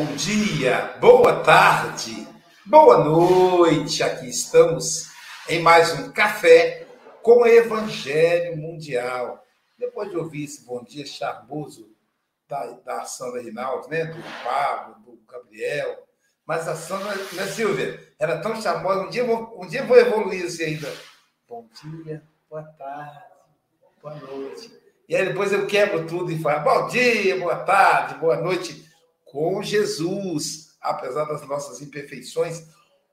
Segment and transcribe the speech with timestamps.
[0.00, 2.26] Bom dia, boa tarde,
[2.64, 4.02] boa noite.
[4.02, 5.10] Aqui estamos
[5.46, 6.86] em mais um café
[7.22, 9.44] com Evangelho Mundial.
[9.78, 11.86] Depois de ouvir esse bom dia charmoso
[12.48, 14.06] da, da Sandra Rinaldi, né?
[14.06, 16.02] do Pablo, do Gabriel,
[16.46, 18.00] mas a Sandra, né, Silvia?
[18.18, 19.02] Era tão charmosa.
[19.02, 20.90] Um dia, vou, um dia vou evoluir isso ainda.
[21.46, 23.20] Bom dia, boa tarde,
[24.00, 24.72] boa noite.
[25.06, 28.88] E aí depois eu quebro tudo e falo bom dia, boa tarde, boa noite
[29.30, 32.66] com Jesus, apesar das nossas imperfeições.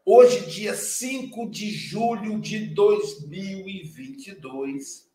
[0.03, 5.07] Hoje, dia 5 de julho de 2022,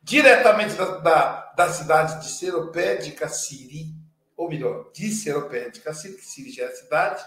[0.00, 3.86] diretamente da, da, da cidade de Seropé de Cassiri,
[4.36, 7.24] ou melhor, de Seropé de Cassiri, que Siri já é a cidade.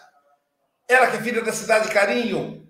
[0.87, 2.65] Ela que é filha da cidade de Carinho,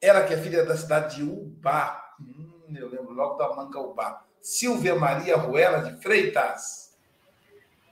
[0.00, 4.24] ela que é filha da cidade de Ubá, hum, eu lembro logo da Manga Ubá.
[4.40, 6.87] Silvia Maria Ruela de Freitas.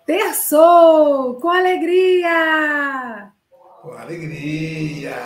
[0.06, 1.40] Terçou!
[1.40, 3.32] Com alegria!
[3.82, 5.16] Com alegria!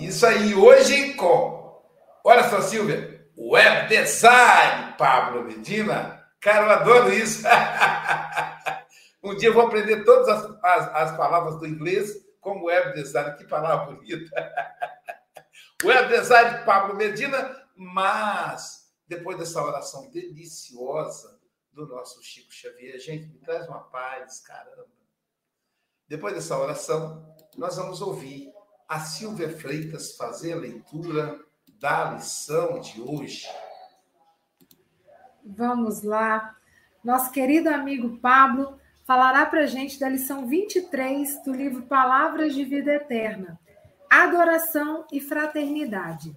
[0.00, 1.82] Isso aí, hoje com.
[2.24, 6.24] Olha só, Silvia, web design, Pablo Medina.
[6.40, 7.44] Cara, eu adoro isso.
[9.24, 13.36] um dia eu vou aprender todas as, as, as palavras do inglês como web design.
[13.36, 14.52] Que palavra bonita!
[15.82, 21.37] web design, Pablo Medina, mas depois dessa oração deliciosa,
[21.78, 22.98] do nosso Chico Xavier.
[22.98, 24.88] Gente, me traz uma paz, caramba.
[26.08, 28.52] Depois dessa oração, nós vamos ouvir
[28.88, 31.38] a Silvia Freitas fazer a leitura
[31.78, 33.46] da lição de hoje.
[35.44, 36.56] Vamos lá.
[37.04, 42.64] Nosso querido amigo Pablo falará para a gente da lição 23 do livro Palavras de
[42.64, 43.58] Vida Eterna,
[44.10, 46.34] Adoração e Fraternidade.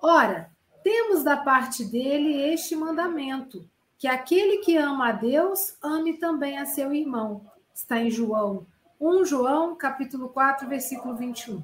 [0.00, 0.50] Ora,
[0.82, 3.68] temos da parte dele este mandamento,
[4.00, 7.44] que aquele que ama a Deus, ame também a seu irmão.
[7.74, 8.66] Está em João
[8.98, 11.62] 1 João, capítulo 4, versículo 21.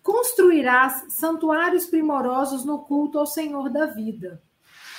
[0.00, 4.40] Construirás santuários primorosos no culto ao Senhor da vida.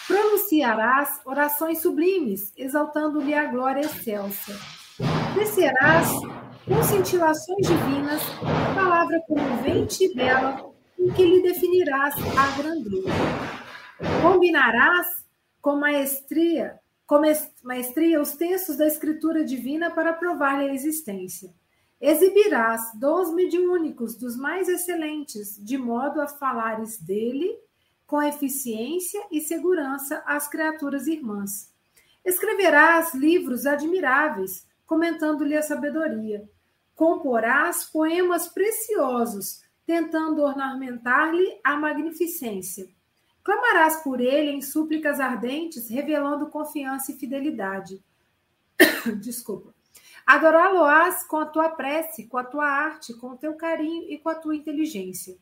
[0.06, 4.54] Pronunciarás orações sublimes, exaltando-lhe a glória excelsa.
[5.34, 6.10] Descerás
[6.68, 8.22] com cintilações divinas,
[8.76, 10.70] palavra comovente e bela,
[11.00, 13.10] em que lhe definirás a grandeza.
[14.22, 15.21] Combinarás
[15.62, 16.80] com maestria
[17.12, 17.20] com
[17.64, 21.54] maestria os textos da Escritura Divina para provar-lhe a existência.
[22.00, 27.54] Exibirás dons mediúnicos dos mais excelentes, de modo a falares dele
[28.08, 31.74] com eficiência e segurança às criaturas irmãs.
[32.24, 36.50] Escreverás livros admiráveis, comentando-lhe a sabedoria.
[36.96, 42.88] Comporás poemas preciosos, tentando ornamentar-lhe a magnificência
[43.44, 48.04] Clamarás por ele em súplicas ardentes, revelando confiança e fidelidade.
[49.20, 49.74] Desculpa.
[50.26, 54.30] Adorá-lo-ás com a tua prece, com a tua arte, com o teu carinho e com
[54.30, 55.38] a tua inteligência.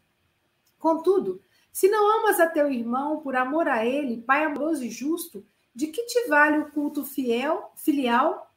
[0.78, 1.42] Contudo,
[1.72, 5.46] se não amas a teu irmão por amor a ele, Pai amoroso e justo,
[5.76, 8.54] de que te vale o culto fiel, filial,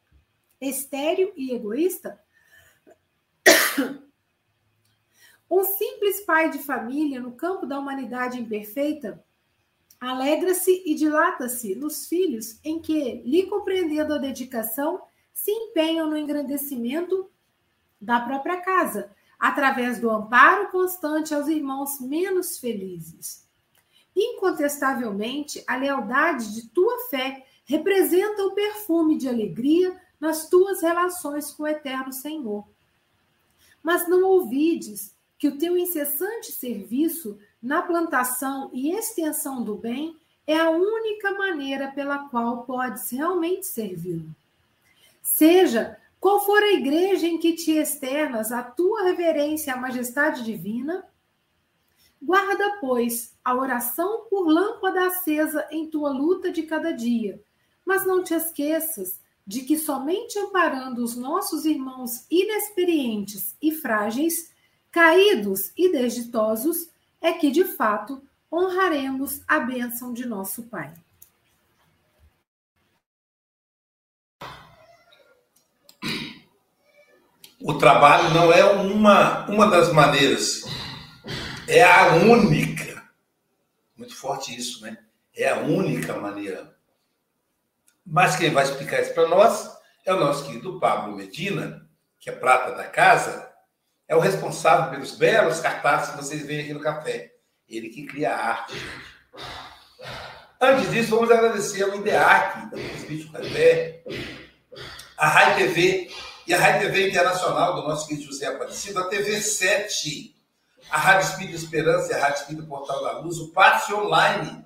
[0.60, 2.20] estéril e egoísta?
[5.50, 9.22] Um simples pai de família no campo da humanidade imperfeita
[10.02, 15.00] Alegra-se e dilata-se nos filhos em que, lhe compreendendo a dedicação,
[15.32, 17.30] se empenham no engrandecimento
[18.00, 23.48] da própria casa, através do amparo constante aos irmãos menos felizes.
[24.16, 31.62] Incontestavelmente, a lealdade de tua fé representa o perfume de alegria nas tuas relações com
[31.62, 32.66] o eterno Senhor.
[33.80, 40.16] Mas não ouvides que o teu incessante serviço na plantação e extensão do bem
[40.46, 44.28] é a única maneira pela qual podes realmente servi-lo.
[45.22, 51.04] Seja qual for a igreja em que te externas a tua reverência à majestade divina,
[52.20, 57.40] guarda, pois, a oração por lâmpada acesa em tua luta de cada dia,
[57.84, 64.52] mas não te esqueças de que somente amparando os nossos irmãos inexperientes e frágeis,
[64.90, 66.91] caídos e desditosos,
[67.22, 68.20] é que, de fato,
[68.52, 70.92] honraremos a bênção de nosso Pai.
[77.60, 80.64] O trabalho não é uma, uma das maneiras,
[81.68, 83.08] é a única.
[83.96, 84.98] Muito forte isso, né?
[85.32, 86.76] É a única maneira.
[88.04, 89.70] Mas quem vai explicar isso para nós
[90.04, 91.88] é o nosso querido Pablo Medina,
[92.18, 93.51] que é prata da casa,
[94.08, 97.32] é o responsável pelos belos cartazes que vocês veem aqui no café.
[97.68, 98.74] Ele que cria a arte,
[100.64, 104.04] Antes disso, vamos agradecer ao IDEAC, do Presbítero Café,
[105.18, 106.08] a Rai TV
[106.46, 110.36] e a Rai TV Internacional do nosso querido José Aparecido, a TV 7,
[110.88, 114.64] a Rádio Espírito Esperança e a Rádio Espírito Portal da Luz, o Passe Online,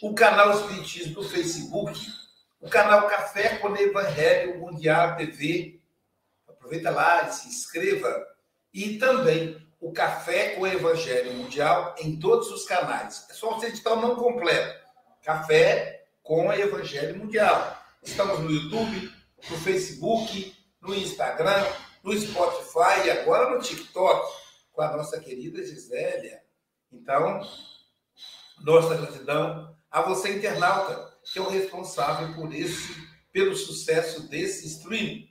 [0.00, 2.00] o canal Espiritismo do Facebook,
[2.60, 5.80] o canal Café com Evangelho Mundial TV.
[6.48, 8.24] Aproveita lá e se inscreva
[8.78, 13.26] e também o Café com o Evangelho Mundial em todos os canais.
[13.28, 14.86] É só você editar o nome completo.
[15.20, 17.76] Café com o Evangelho Mundial.
[18.04, 19.12] Estamos no YouTube,
[19.50, 21.66] no Facebook, no Instagram,
[22.04, 24.32] no Spotify e agora no TikTok
[24.70, 26.40] com a nossa querida Gisélia.
[26.92, 27.40] Então,
[28.60, 32.94] nossa gratidão a você, internauta, que é o responsável por esse,
[33.32, 35.26] pelo sucesso desse stream.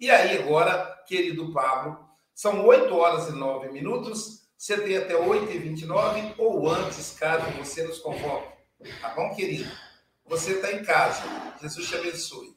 [0.00, 2.09] E aí, agora, querido Pablo,
[2.40, 4.46] são 8 horas e 9 minutos.
[4.56, 8.48] Você tem até 8 e 29 ou antes, caso você nos convoque.
[8.98, 9.70] Tá bom, querido?
[10.24, 11.22] Você está em casa.
[11.60, 12.56] Jesus te abençoe.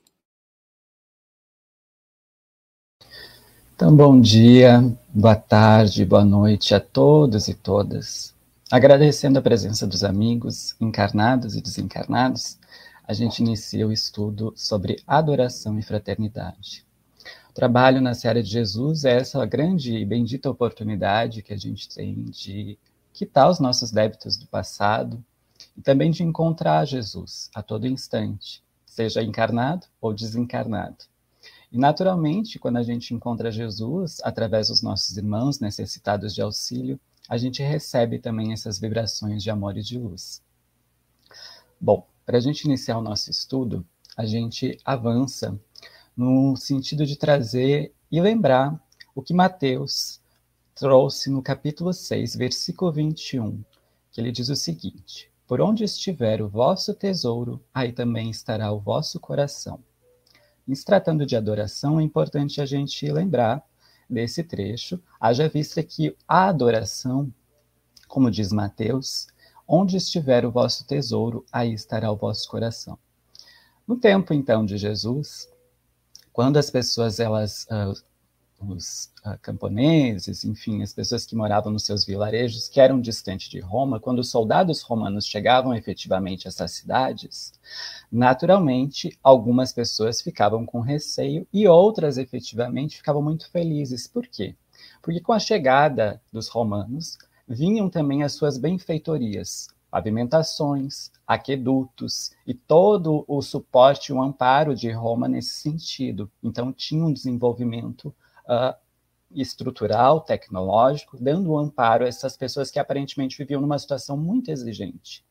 [3.76, 8.34] Então, bom dia, boa tarde, boa noite a todos e todas.
[8.72, 12.58] Agradecendo a presença dos amigos encarnados e desencarnados,
[13.06, 16.86] a gente inicia o estudo sobre adoração e fraternidade
[17.54, 22.26] trabalho na Seara de Jesus é essa grande e bendita oportunidade que a gente tem
[22.26, 22.78] de
[23.14, 25.24] quitar os nossos débitos do passado
[25.78, 31.06] e também de encontrar Jesus a todo instante, seja encarnado ou desencarnado.
[31.72, 37.38] E, naturalmente, quando a gente encontra Jesus, através dos nossos irmãos necessitados de auxílio, a
[37.38, 40.42] gente recebe também essas vibrações de amor e de luz.
[41.80, 45.60] Bom, para a gente iniciar o nosso estudo, a gente avança
[46.16, 48.80] no sentido de trazer e lembrar
[49.16, 50.22] o que Mateus
[50.76, 53.64] trouxe no capítulo 6, versículo 21,
[54.12, 58.80] que ele diz o seguinte: Por onde estiver o vosso tesouro, aí também estará o
[58.80, 59.80] vosso coração.
[60.68, 63.64] Em se tratando de adoração, é importante a gente lembrar
[64.10, 67.34] desse trecho, haja vista que a adoração,
[68.08, 69.28] como diz Mateus,
[69.68, 72.98] onde estiver o vosso tesouro, aí estará o vosso coração.
[73.88, 75.50] No tempo então de Jesus,
[76.34, 77.94] quando as pessoas elas uh,
[78.70, 83.60] os uh, camponeses, enfim, as pessoas que moravam nos seus vilarejos, que eram distantes de
[83.60, 87.54] Roma, quando os soldados romanos chegavam efetivamente a essas cidades,
[88.12, 94.08] naturalmente, algumas pessoas ficavam com receio e outras efetivamente ficavam muito felizes.
[94.08, 94.56] Por quê?
[95.02, 103.24] Porque com a chegada dos romanos, vinham também as suas benfeitorias, pavimentações, aquedutos e todo
[103.28, 106.32] o suporte o amparo de Roma nesse sentido.
[106.44, 108.06] Então, tinha um desenvolvimento
[108.48, 108.76] uh,
[109.30, 115.24] estrutural, tecnológico, dando amparo a essas pessoas que aparentemente viviam numa situação muito exigente.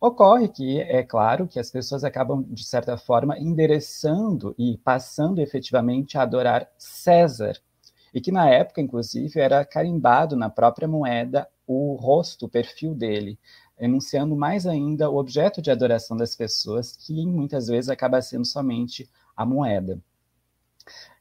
[0.00, 6.16] Ocorre que, é claro, que as pessoas acabam, de certa forma, endereçando e passando efetivamente
[6.16, 7.58] a adorar César,
[8.14, 13.38] e que na época, inclusive, era carimbado na própria moeda o rosto, o perfil dele,
[13.78, 19.08] enunciando mais ainda o objeto de adoração das pessoas, que muitas vezes acaba sendo somente
[19.36, 20.00] a moeda.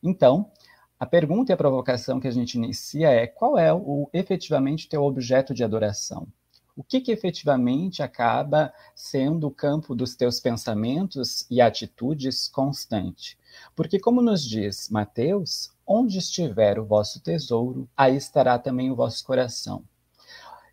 [0.01, 0.51] Então,
[0.99, 5.03] a pergunta e a provocação que a gente inicia é qual é o efetivamente teu
[5.03, 6.27] objeto de adoração?
[6.75, 13.37] O que, que efetivamente acaba sendo o campo dos teus pensamentos e atitudes constante?
[13.75, 19.23] Porque, como nos diz Mateus, onde estiver o vosso tesouro, aí estará também o vosso
[19.23, 19.83] coração.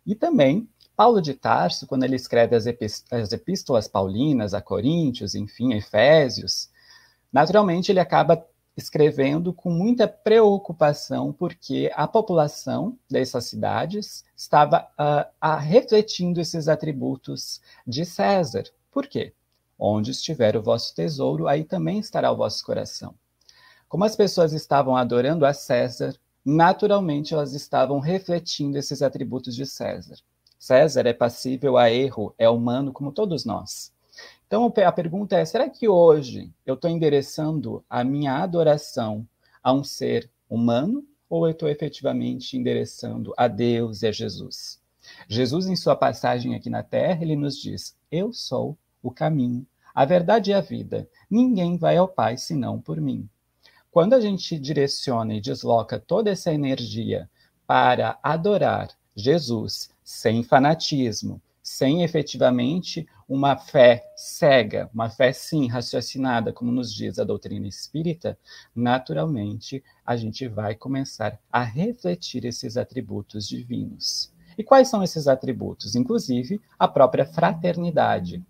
[0.05, 0.67] E também,
[1.01, 2.67] Paulo de Tarso, quando ele escreve as,
[3.09, 6.69] as epístolas paulinas a Coríntios, enfim, a Efésios,
[7.33, 8.45] naturalmente ele acaba
[8.77, 18.05] escrevendo com muita preocupação, porque a população dessas cidades estava uh, refletindo esses atributos de
[18.05, 18.65] César.
[18.91, 19.33] Por quê?
[19.79, 23.15] Onde estiver o vosso tesouro, aí também estará o vosso coração.
[23.89, 26.15] Como as pessoas estavam adorando a César,
[26.45, 30.17] naturalmente elas estavam refletindo esses atributos de César.
[30.61, 33.91] César é passível a erro, é humano como todos nós.
[34.45, 39.27] Então a pergunta é: será que hoje eu estou endereçando a minha adoração
[39.63, 44.79] a um ser humano ou eu estou efetivamente endereçando a Deus e a Jesus?
[45.27, 49.65] Jesus, em sua passagem aqui na Terra, ele nos diz: Eu sou o caminho,
[49.95, 51.09] a verdade e a vida.
[51.27, 53.27] Ninguém vai ao Pai senão por mim.
[53.89, 57.27] Quando a gente direciona e desloca toda essa energia
[57.65, 66.71] para adorar Jesus sem fanatismo, sem efetivamente uma fé cega, uma fé sim raciocinada, como
[66.71, 68.37] nos diz a doutrina espírita,
[68.75, 74.33] naturalmente a gente vai começar a refletir esses atributos divinos.
[74.57, 75.95] E quais são esses atributos?
[75.95, 78.43] Inclusive a própria fraternidade.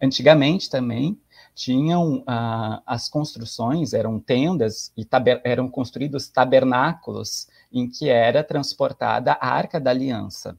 [0.00, 1.18] Antigamente também
[1.56, 5.08] tinham ah, as construções, eram tendas e
[5.42, 10.58] eram construídos tabernáculos em que era transportada a Arca da Aliança.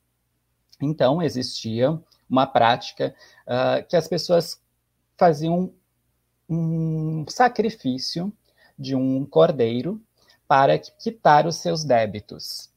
[0.82, 3.14] Então, existia uma prática
[3.46, 4.60] uh, que as pessoas
[5.16, 5.72] faziam
[6.50, 8.34] um sacrifício
[8.78, 10.02] de um cordeiro
[10.48, 12.72] para quitar os seus débitos.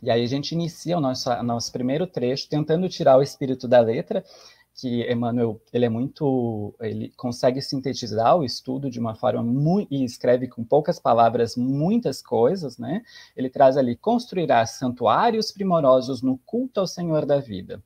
[0.00, 3.80] E aí a gente inicia o nosso, nosso primeiro trecho tentando tirar o espírito da
[3.80, 4.24] letra
[4.74, 10.04] que Emmanuel ele é muito ele consegue sintetizar o estudo de uma forma muito e
[10.04, 13.02] escreve com poucas palavras muitas coisas, né?
[13.36, 17.82] Ele traz ali construirá santuários primorosos no culto ao Senhor da vida.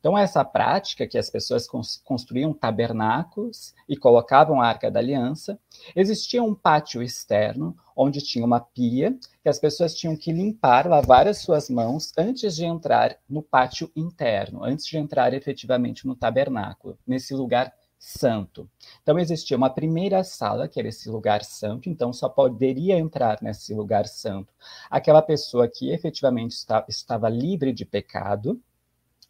[0.00, 1.68] Então, essa prática que as pessoas
[2.02, 5.60] construíam tabernáculos e colocavam a arca da aliança,
[5.94, 11.28] existia um pátio externo, onde tinha uma pia, que as pessoas tinham que limpar, lavar
[11.28, 16.98] as suas mãos antes de entrar no pátio interno, antes de entrar efetivamente no tabernáculo,
[17.06, 18.66] nesse lugar santo.
[19.02, 23.74] Então existia uma primeira sala, que era esse lugar santo, então só poderia entrar nesse
[23.74, 24.54] lugar santo
[24.90, 26.56] aquela pessoa que efetivamente
[26.88, 28.58] estava livre de pecado,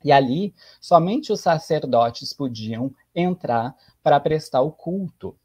[0.02, 5.36] e ali, somente os sacerdotes podiam entrar para prestar o culto.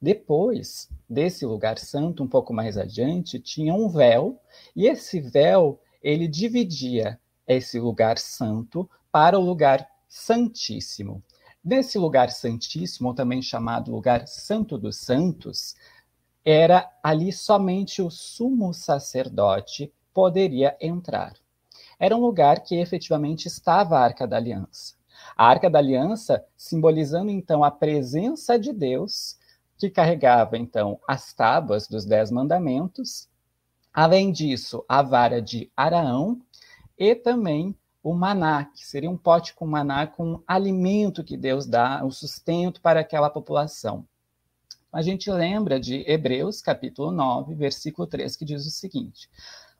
[0.00, 4.40] Depois desse lugar santo, um pouco mais adiante, tinha um véu,
[4.74, 11.22] e esse véu, ele dividia esse lugar santo para o lugar santíssimo.
[11.64, 15.74] nesse lugar santíssimo, também chamado lugar santo dos santos,
[16.44, 21.34] era ali somente o sumo sacerdote poderia entrar.
[21.98, 24.94] Era um lugar que efetivamente estava a Arca da Aliança.
[25.36, 29.38] A Arca da Aliança simbolizando então a presença de Deus,
[29.78, 33.28] que carregava então as tábuas dos Dez Mandamentos,
[33.92, 36.40] além disso, a vara de Araão
[36.98, 42.04] e também o maná, que seria um pote com maná com alimento que Deus dá,
[42.04, 44.06] o sustento para aquela população.
[44.92, 49.28] A gente lembra de Hebreus, capítulo 9, versículo 3, que diz o seguinte: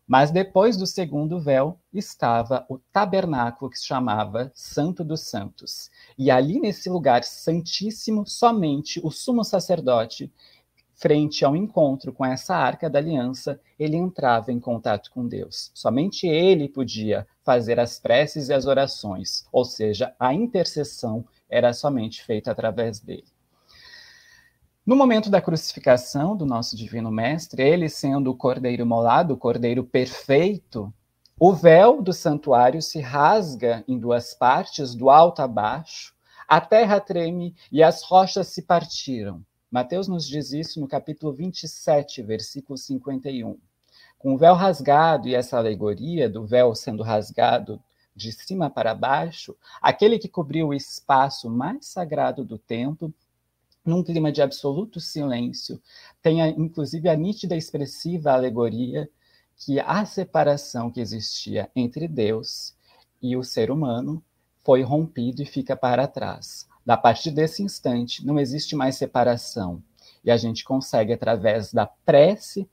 [0.07, 5.91] Mas depois do segundo véu estava o tabernáculo que se chamava Santo dos Santos.
[6.17, 10.33] E ali nesse lugar santíssimo, somente o sumo sacerdote
[10.97, 15.71] frente ao encontro com essa arca da aliança, ele entrava em contato com Deus.
[15.75, 22.25] Somente ele podia fazer as preces e as orações, ou seja, a intercessão era somente
[22.25, 23.36] feita através dele.
[24.87, 29.83] No momento da crucificação do nosso Divino Mestre, ele sendo o cordeiro molado, o cordeiro
[29.83, 30.95] perfeito,
[31.41, 36.15] o véu do santuário se rasga em duas partes, do alto a baixo,
[36.47, 39.45] a terra treme e as rochas se partiram.
[39.69, 43.59] Mateus nos diz isso no capítulo 27, versículo 51.
[44.17, 47.83] Com o véu rasgado e essa alegoria do véu sendo rasgado
[48.15, 53.13] de cima para baixo, aquele que cobriu o espaço mais sagrado do templo,
[53.87, 55.81] num clima de absoluto silêncio,
[56.21, 59.09] tem inclusive a nítida expressiva alegoria
[59.57, 62.75] que a separação que existia entre Deus
[63.23, 64.23] e o ser humano
[64.65, 66.69] foi rompido e fica para trás.
[66.87, 69.83] A partir desse instante, não existe mais separação.
[70.25, 72.69] E a gente consegue, através da prece,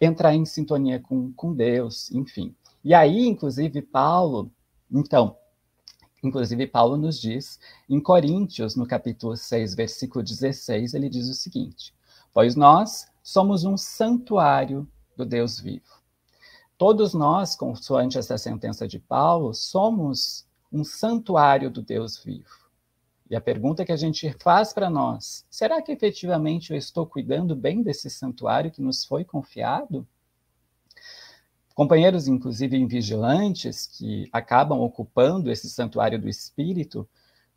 [0.00, 2.54] entrar em sintonia com, com Deus, enfim.
[2.84, 4.50] E aí, inclusive, Paulo,
[4.90, 5.36] então,
[6.26, 7.58] inclusive, Paulo nos diz,
[7.88, 11.94] em Coríntios, no capítulo 6, versículo 16, ele diz o seguinte:
[12.32, 14.86] Pois nós somos um santuário
[15.16, 15.96] do Deus vivo.
[16.78, 22.66] Todos nós, consoante essa sentença de Paulo, somos um santuário do Deus vivo.
[23.28, 27.56] E a pergunta que a gente faz para nós: será que efetivamente eu estou cuidando
[27.56, 30.06] bem desse santuário que nos foi confiado?
[31.76, 37.06] Companheiros, inclusive vigilantes, que acabam ocupando esse santuário do espírito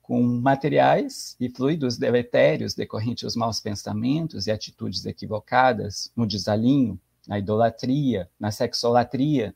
[0.02, 7.40] com materiais e fluidos deletérios decorrentes dos maus pensamentos e atitudes equivocadas, no desalinho, na
[7.40, 9.56] idolatria, na sexolatria,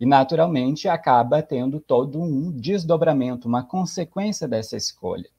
[0.00, 5.30] e, naturalmente, acaba tendo todo um desdobramento, uma consequência dessa escolha.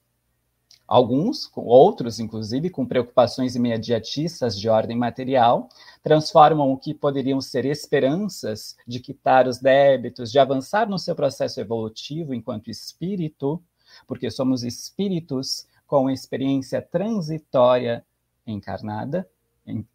[0.86, 5.68] Alguns, outros, inclusive, com preocupações imediatistas de ordem material,
[6.02, 11.60] transformam o que poderiam ser esperanças de quitar os débitos, de avançar no seu processo
[11.60, 13.60] evolutivo enquanto espírito,
[14.06, 18.04] porque somos espíritos com experiência transitória
[18.46, 19.28] encarnada,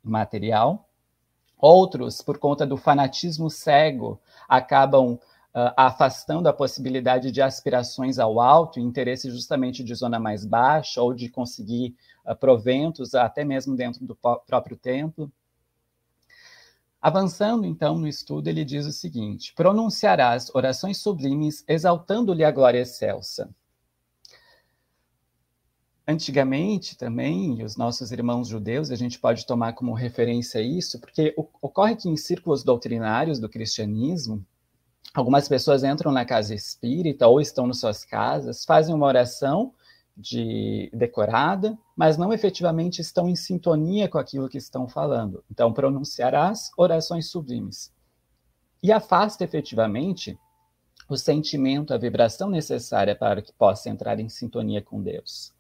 [0.04, 0.90] material,
[1.62, 5.20] Outros, por conta do fanatismo cego, acabam
[5.54, 11.30] afastando a possibilidade de aspirações ao alto, interesse justamente de zona mais baixa ou de
[11.30, 15.32] conseguir uh, proventos até mesmo dentro do próprio templo.
[17.02, 23.50] Avançando então no estudo, ele diz o seguinte: pronunciarás orações sublimes, exaltando-lhe a glória excelsa.
[26.08, 31.96] Antigamente também, os nossos irmãos judeus, a gente pode tomar como referência isso, porque ocorre
[31.96, 34.46] que em círculos doutrinários do cristianismo,
[35.14, 39.74] algumas pessoas entram na casa espírita ou estão nas suas casas, fazem uma oração
[40.16, 45.44] de decorada, mas não efetivamente estão em sintonia com aquilo que estão falando.
[45.50, 47.92] Então, pronunciarás orações sublimes.
[48.84, 50.38] E afasta efetivamente
[51.08, 55.54] o sentimento, a vibração necessária para que possa entrar em sintonia com Deus.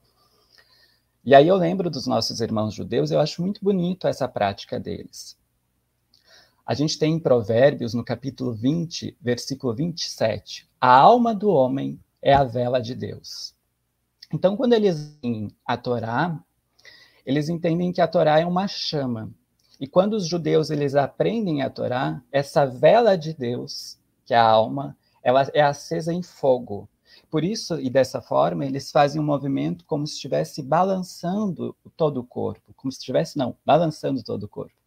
[1.23, 5.37] E aí eu lembro dos nossos irmãos judeus, eu acho muito bonito essa prática deles.
[6.65, 12.33] A gente tem em Provérbios, no capítulo 20, versículo 27, a alma do homem é
[12.33, 13.55] a vela de Deus.
[14.33, 16.39] Então, quando eles vêm a Torá,
[17.25, 19.31] eles entendem que a Torá é uma chama.
[19.79, 24.47] E quando os judeus eles aprendem a Torá, essa vela de Deus, que é a
[24.47, 26.87] alma, ela é acesa em fogo.
[27.29, 32.23] Por isso, e dessa forma, eles fazem um movimento como se estivesse balançando todo o
[32.23, 34.80] corpo, como se estivesse, não, balançando todo o corpo.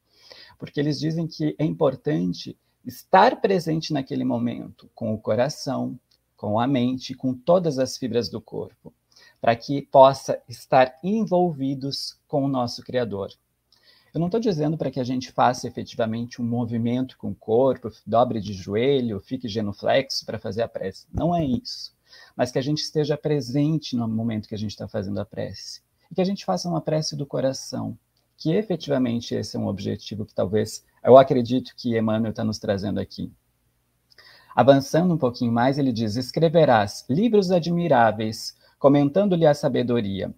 [0.58, 5.98] Porque eles dizem que é importante estar presente naquele momento, com o coração,
[6.36, 8.92] com a mente, com todas as fibras do corpo,
[9.40, 13.30] para que possa estar envolvidos com o nosso Criador.
[14.12, 17.90] Eu não estou dizendo para que a gente faça efetivamente um movimento com o corpo,
[18.06, 21.06] dobre de joelho, fique genuflexo para fazer a prece.
[21.12, 21.94] Não é isso
[22.36, 25.82] mas que a gente esteja presente no momento que a gente está fazendo a prece.
[26.10, 27.98] E que a gente faça uma prece do coração,
[28.36, 32.98] que efetivamente esse é um objetivo que talvez, eu acredito que Emmanuel está nos trazendo
[33.00, 33.32] aqui.
[34.54, 40.32] Avançando um pouquinho mais, ele diz: Escreverás livros admiráveis, comentando-lhe a sabedoria.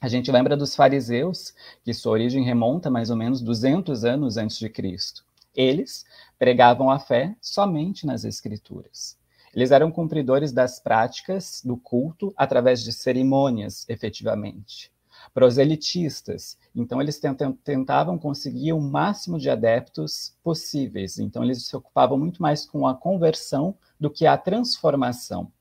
[0.00, 1.54] A gente lembra dos fariseus,
[1.84, 5.24] que sua origem remonta mais ou menos 200 anos antes de Cristo.
[5.54, 6.04] Eles
[6.38, 9.18] pregavam a fé somente nas Escrituras.
[9.54, 14.92] Eles eram cumpridores das práticas do culto através de cerimônias, efetivamente.
[15.32, 17.20] Proselitistas, então eles
[17.62, 21.18] tentavam conseguir o máximo de adeptos possíveis.
[21.18, 25.52] Então eles se ocupavam muito mais com a conversão do que a transformação.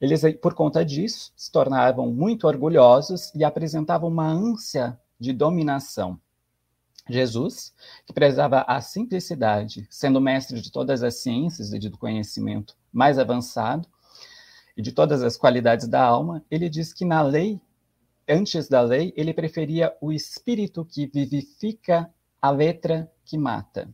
[0.00, 6.20] Eles, por conta disso, se tornavam muito orgulhosos e apresentavam uma ânsia de dominação.
[7.08, 7.74] Jesus,
[8.06, 13.88] que prezava a simplicidade, sendo mestre de todas as ciências e do conhecimento mais avançado
[14.76, 17.60] e de todas as qualidades da alma, ele diz que na lei,
[18.28, 23.88] antes da lei, ele preferia o espírito que vivifica a letra que mata.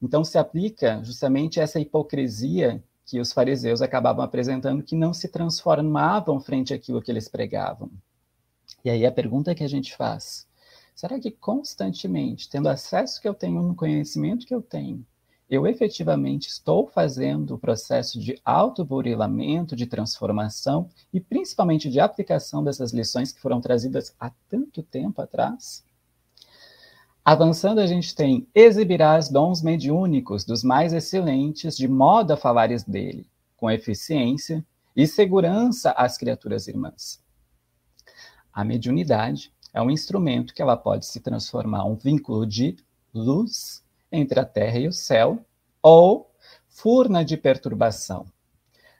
[0.00, 6.40] Então se aplica justamente essa hipocrisia que os fariseus acabavam apresentando, que não se transformavam
[6.40, 7.90] frente àquilo que eles pregavam.
[8.84, 10.46] E aí a pergunta que a gente faz:
[10.94, 15.06] Será que constantemente, tendo acesso que eu tenho no conhecimento que eu tenho,
[15.48, 22.92] eu efetivamente estou fazendo o processo de autoburilamento, de transformação e principalmente de aplicação dessas
[22.92, 25.84] lições que foram trazidas há tanto tempo atrás?
[27.24, 33.28] Avançando, a gente tem exibirás dons mediúnicos dos mais excelentes, de modo a falares dele,
[33.56, 37.22] com eficiência e segurança às criaturas irmãs.
[38.52, 42.76] A mediunidade é um instrumento que ela pode se transformar um vínculo de
[43.12, 43.84] luz
[44.16, 45.44] entre a terra e o céu,
[45.82, 46.30] ou
[46.68, 48.26] furna de perturbação.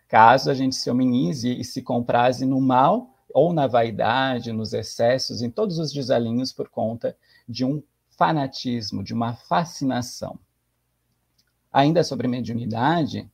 [0.09, 5.43] Caso a gente se hominize e se comprase no mal, ou na vaidade, nos excessos,
[5.43, 7.83] em todos os desalinhos por conta de um
[8.17, 10.39] fanatismo, de uma fascinação.
[11.73, 13.31] Ainda sobre mediunidade,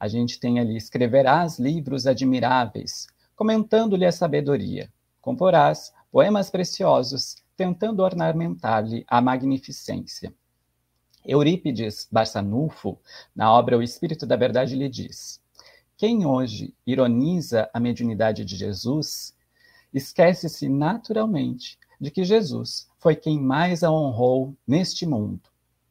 [0.00, 9.04] a gente tem ali: escreverás livros admiráveis, comentando-lhe a sabedoria, comporás poemas preciosos, tentando ornamentar-lhe
[9.06, 10.34] a magnificência.
[11.24, 12.98] Eurípides Barçanufo,
[13.34, 15.40] na obra O Espírito da Verdade, lhe diz:
[15.96, 19.34] Quem hoje ironiza a mediunidade de Jesus,
[19.92, 25.40] esquece-se naturalmente de que Jesus foi quem mais a honrou neste mundo.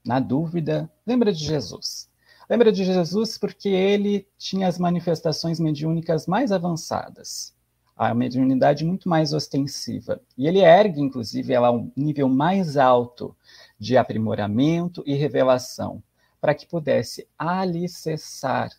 [0.06, 2.10] Na dúvida, lembra de Jesus.
[2.50, 7.54] Lembra de Jesus porque ele tinha as manifestações mediúnicas mais avançadas
[7.96, 10.20] a mediunidade muito mais ostensiva.
[10.38, 13.36] E ele ergue, inclusive, ela a um nível mais alto
[13.84, 16.02] de aprimoramento e revelação,
[16.40, 18.72] para que pudesse alicerçar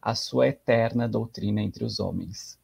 [0.00, 2.58] a sua eterna doutrina entre os homens.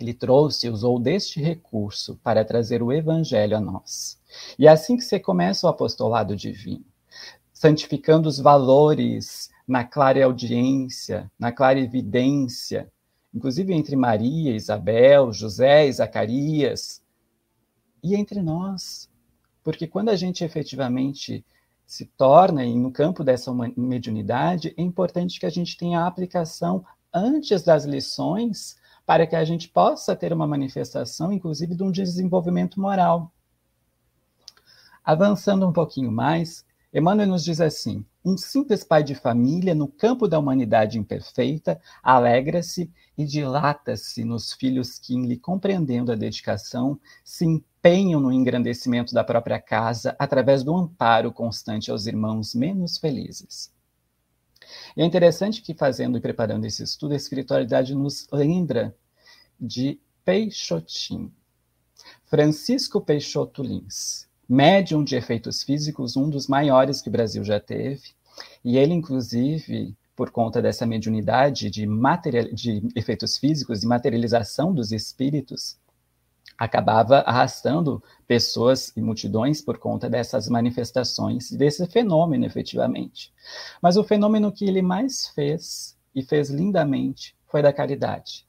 [0.00, 4.20] Ele trouxe usou deste recurso para trazer o evangelho a nós.
[4.58, 6.84] E é assim que se começa o apostolado divino,
[7.52, 12.90] santificando os valores na clara audiência, na clara evidência,
[13.32, 17.00] inclusive entre Maria, Isabel, José Zacarias,
[18.02, 19.08] e entre nós.
[19.66, 21.44] Porque quando a gente efetivamente
[21.84, 27.64] se torna no campo dessa mediunidade, é importante que a gente tenha a aplicação antes
[27.64, 33.32] das lições para que a gente possa ter uma manifestação, inclusive, de um desenvolvimento moral.
[35.04, 40.28] Avançando um pouquinho mais, Emmanuel nos diz assim: um simples pai de família no campo
[40.28, 48.20] da humanidade imperfeita alegra-se e dilata-se nos filhos que, lhe compreendendo a dedicação, se empenham
[48.20, 53.72] no engrandecimento da própria casa através do amparo constante aos irmãos menos felizes.
[54.96, 58.94] E é interessante que, fazendo e preparando esse estudo, a espiritualidade nos lembra
[59.60, 61.32] de Peixotin,
[62.24, 68.14] Francisco Peixoto Lins médium de efeitos físicos, um dos maiores que o Brasil já teve.
[68.64, 74.92] E ele, inclusive, por conta dessa mediunidade de, material, de efeitos físicos e materialização dos
[74.92, 75.76] espíritos,
[76.56, 83.32] acabava arrastando pessoas e multidões por conta dessas manifestações, desse fenômeno, efetivamente.
[83.82, 88.46] Mas o fenômeno que ele mais fez, e fez lindamente, foi da caridade.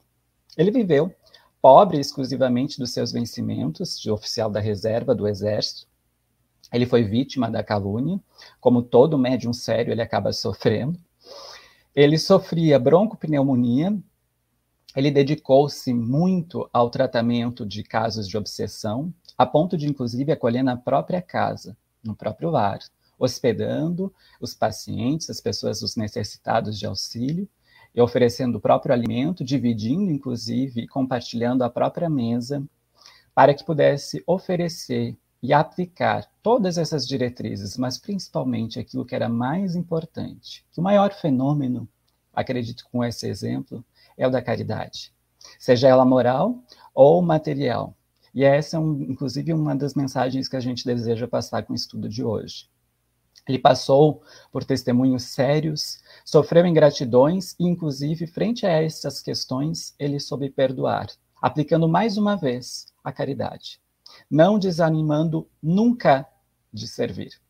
[0.56, 1.14] Ele viveu
[1.60, 5.87] pobre exclusivamente dos seus vencimentos de oficial da reserva do exército,
[6.72, 8.20] ele foi vítima da calúnia,
[8.60, 10.98] como todo médium sério, ele acaba sofrendo.
[11.94, 13.96] Ele sofria broncopneumonia,
[14.94, 20.76] ele dedicou-se muito ao tratamento de casos de obsessão, a ponto de, inclusive, acolher na
[20.76, 22.78] própria casa, no próprio lar,
[23.18, 27.48] hospedando os pacientes, as pessoas, os necessitados de auxílio.
[27.94, 32.62] e oferecendo o próprio alimento, dividindo, inclusive, e compartilhando a própria mesa,
[33.34, 39.76] para que pudesse oferecer e aplicar todas essas diretrizes, mas principalmente aquilo que era mais
[39.76, 41.88] importante, que o maior fenômeno,
[42.32, 43.84] acredito com esse exemplo,
[44.16, 45.12] é o da caridade,
[45.58, 46.62] seja ela moral
[46.94, 47.94] ou material.
[48.34, 51.76] E essa é, um, inclusive, uma das mensagens que a gente deseja passar com o
[51.76, 52.68] estudo de hoje.
[53.48, 54.22] Ele passou
[54.52, 61.06] por testemunhos sérios, sofreu ingratidões e, inclusive, frente a essas questões, ele soube perdoar,
[61.40, 63.80] aplicando mais uma vez a caridade,
[64.30, 66.26] não desanimando nunca
[66.72, 67.40] de servir.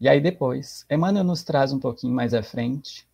[0.00, 3.06] E aí depois, Emmanuel nos traz um pouquinho mais à frente.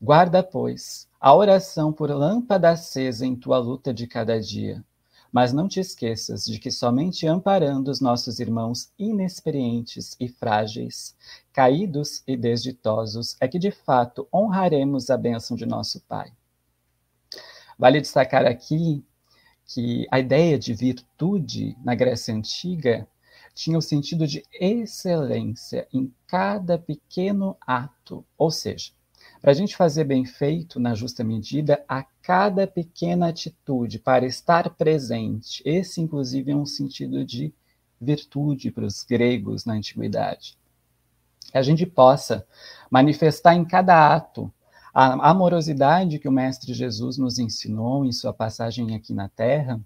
[0.00, 4.84] Guarda, pois, a oração por lâmpada acesa em tua luta de cada dia,
[5.32, 11.16] mas não te esqueças de que somente amparando os nossos irmãos inexperientes e frágeis,
[11.52, 16.30] caídos e desditosos, é que de fato honraremos a bênção de nosso Pai.
[17.78, 19.02] Vale destacar aqui
[19.66, 23.08] que a ideia de virtude na Grécia Antiga
[23.54, 28.90] tinha o sentido de excelência em cada pequeno ato, ou seja,
[29.40, 34.70] para a gente fazer bem feito, na justa medida, a cada pequena atitude, para estar
[34.70, 35.62] presente.
[35.64, 37.52] Esse, inclusive, é um sentido de
[38.00, 40.58] virtude para os gregos na antiguidade.
[41.50, 42.46] Que a gente possa
[42.90, 44.52] manifestar em cada ato
[44.94, 49.80] a amorosidade que o Mestre Jesus nos ensinou em sua passagem aqui na Terra,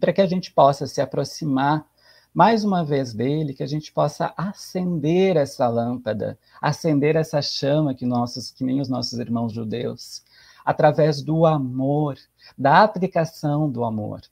[0.00, 1.86] para que a gente possa se aproximar
[2.32, 8.06] mais uma vez dele, que a gente possa acender essa lâmpada, acender essa chama que
[8.06, 10.24] nossos, que nem os nossos irmãos judeus,
[10.64, 12.16] através do amor,
[12.56, 14.22] da aplicação do amor.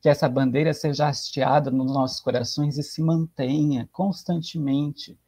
[0.00, 5.18] Que essa bandeira seja hasteada nos nossos corações e se mantenha constantemente,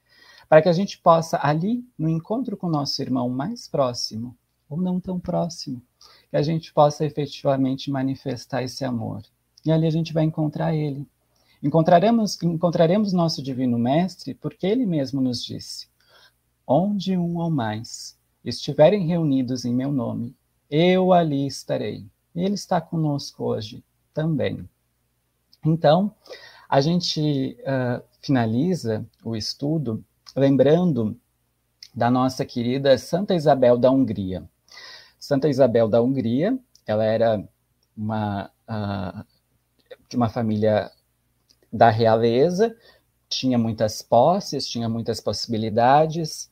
[0.53, 4.37] para que a gente possa, ali, no encontro com o nosso irmão mais próximo,
[4.69, 5.81] ou não tão próximo,
[6.29, 9.23] que a gente possa efetivamente manifestar esse amor.
[9.65, 11.09] E ali a gente vai encontrar ele
[11.63, 15.89] Encontraremos, encontraremos nosso Divino Mestre porque ele mesmo nos disse:
[16.67, 20.37] Onde um ou mais estiverem reunidos em meu nome,
[20.71, 22.05] eu ali estarei.
[22.37, 24.69] Ele está conosco hoje também.
[25.65, 26.15] Então,
[26.69, 31.19] a gente uh, finaliza o estudo lembrando
[31.95, 34.49] da nossa querida Santa Isabel da Hungria.
[35.19, 37.43] Santa Isabel da Hungria, ela era
[37.97, 39.25] uma, uh,
[40.09, 40.91] de uma família
[41.73, 42.75] da realeza,
[43.29, 46.51] tinha muitas posses, tinha muitas possibilidades.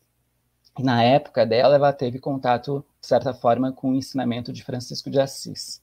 [0.79, 5.21] Na época dela, ela teve contato, de certa forma, com o ensinamento de Francisco de
[5.21, 5.83] Assis.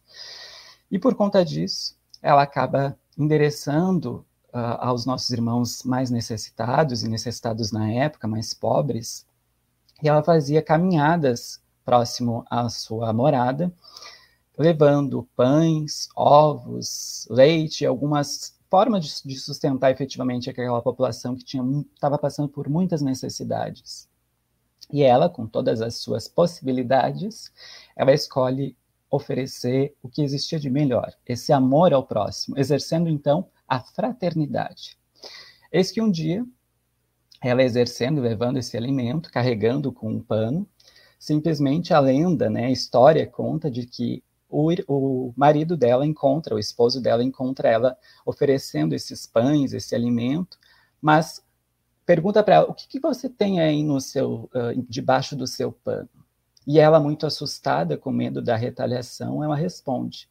[0.89, 7.71] E por conta disso, ela acaba endereçando uh, aos nossos irmãos mais necessitados e necessitados
[7.71, 9.25] na época, mais pobres,
[10.01, 13.73] e ela fazia caminhadas próximo à sua morada,
[14.57, 21.57] levando pães, ovos, leite, algumas forma de, de sustentar efetivamente aquela população que
[21.93, 24.10] estava passando por muitas necessidades.
[24.91, 27.51] E ela, com todas as suas possibilidades,
[27.95, 28.75] ela escolhe
[29.10, 34.97] oferecer o que existia de melhor, esse amor ao próximo, exercendo então a fraternidade.
[35.71, 36.45] Eis que um dia,
[37.41, 40.67] ela exercendo, levando esse alimento, carregando com um pano,
[41.19, 46.60] simplesmente a lenda, né, a história conta de que o, o marido dela encontra, o
[46.60, 50.58] esposo dela encontra ela oferecendo esses pães, esse alimento,
[51.01, 51.43] mas
[52.06, 55.71] pergunta para ela: o que, que, você tem aí no seu, uh, debaixo do seu
[55.71, 56.10] pano?
[56.65, 60.30] E ela, muito assustada, com medo da retaliação, ela responde: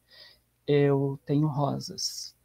[0.67, 2.36] Eu tenho rosas.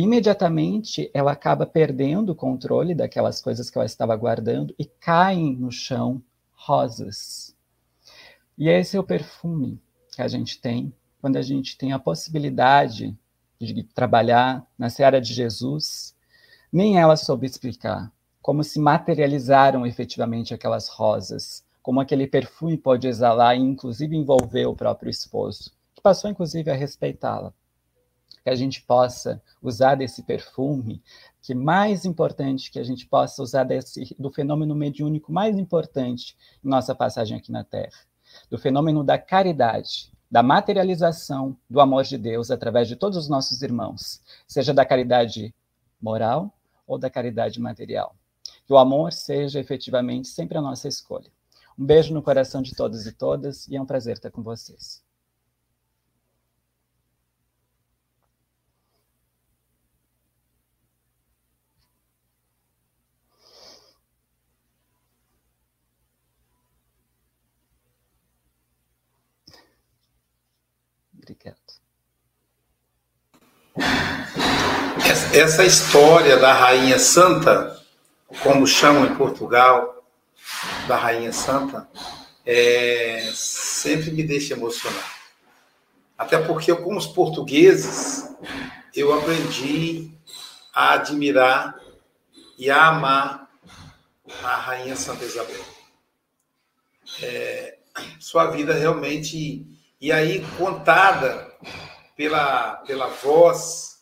[0.00, 5.72] Imediatamente, ela acaba perdendo o controle daquelas coisas que ela estava guardando e caem no
[5.72, 6.22] chão
[6.54, 7.52] rosas.
[8.56, 9.82] E esse é o perfume
[10.14, 13.18] que a gente tem quando a gente tem a possibilidade
[13.60, 16.14] de trabalhar na seara de Jesus,
[16.72, 23.56] nem ela soube explicar como se materializaram efetivamente aquelas rosas, como aquele perfume pode exalar
[23.56, 27.52] e inclusive envolver o próprio esposo, que passou inclusive a respeitá-la.
[28.42, 31.02] Que a gente possa usar desse perfume,
[31.42, 36.68] que mais importante que a gente possa usar desse, do fenômeno mediúnico mais importante em
[36.68, 37.98] nossa passagem aqui na Terra,
[38.50, 43.62] do fenômeno da caridade, da materialização do amor de Deus através de todos os nossos
[43.62, 45.54] irmãos, seja da caridade
[46.00, 46.52] moral
[46.86, 48.14] ou da caridade material.
[48.66, 51.30] Que o amor seja efetivamente sempre a nossa escolha.
[51.78, 55.02] Um beijo no coração de todos e todas e é um prazer estar com vocês.
[71.28, 71.58] Obrigado.
[75.34, 77.78] Essa história da Rainha Santa,
[78.42, 80.02] como chamam em Portugal,
[80.86, 81.86] da Rainha Santa,
[82.46, 85.04] é, sempre me deixa emocionado.
[86.16, 88.34] Até porque, eu, como os portugueses,
[88.94, 90.10] eu aprendi
[90.72, 91.78] a admirar
[92.56, 93.50] e a amar
[94.42, 95.64] a Rainha Santa Isabel.
[97.22, 97.78] É,
[98.18, 101.52] sua vida realmente, e aí contada
[102.16, 103.98] pela, pela voz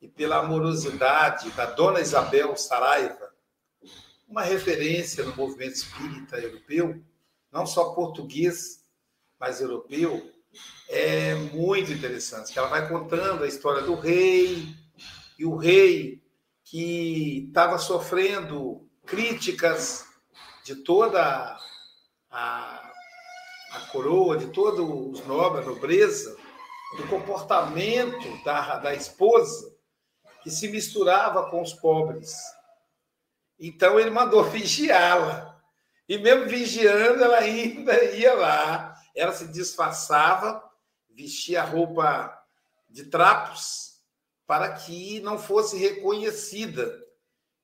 [0.00, 3.32] e pela amorosidade da Dona Isabel Saraiva,
[4.28, 7.02] uma referência no movimento espírita europeu,
[7.52, 8.84] não só português,
[9.38, 10.30] mas europeu,
[10.88, 12.58] é muito interessante.
[12.58, 14.74] Ela vai contando a história do rei,
[15.38, 16.22] e o rei
[16.62, 20.06] que estava sofrendo críticas
[20.64, 21.56] de toda
[22.30, 22.83] a,
[23.74, 26.36] a coroa, de todos os nobres, a nobreza,
[26.96, 29.74] do comportamento da, da esposa,
[30.42, 32.36] que se misturava com os pobres.
[33.58, 35.52] Então ele mandou vigiá-la.
[36.08, 38.94] E mesmo vigiando, ela ainda ia lá.
[39.16, 40.62] Ela se disfarçava,
[41.10, 42.38] vestia roupa
[42.88, 44.00] de trapos,
[44.46, 47.02] para que não fosse reconhecida.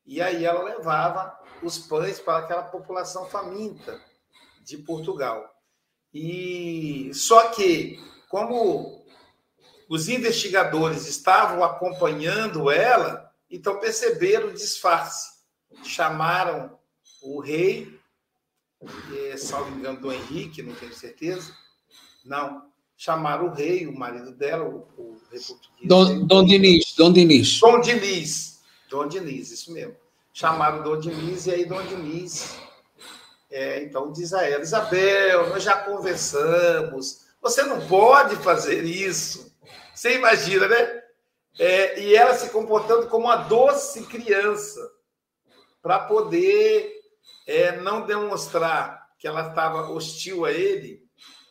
[0.07, 4.01] E aí ela levava os pães para aquela população faminta
[4.63, 5.49] de Portugal.
[6.13, 9.05] E só que, como
[9.89, 15.41] os investigadores estavam acompanhando ela, então perceberam o disfarce.
[15.85, 16.79] Chamaram
[17.23, 17.99] o rei,
[19.33, 21.55] é, salvo engano, do Henrique, não tenho certeza.
[22.25, 25.89] Não, chamaram o rei, o marido dela, o, o rei português.
[25.89, 27.61] Dom, Dom Diniz, Dom Diniz.
[27.61, 29.97] Dom Diniz, Dom Diniz, isso mesmo.
[30.33, 32.57] Chamaram Dom Diniz, e aí Dom Diniz
[33.51, 39.53] é, então diz a ela, Isabel, nós já conversamos, você não pode fazer isso.
[39.95, 41.03] Você imagina, né?
[41.59, 44.81] É, e ela se comportando como uma doce criança,
[45.83, 46.95] para poder
[47.47, 51.03] é, não demonstrar que ela estava hostil a ele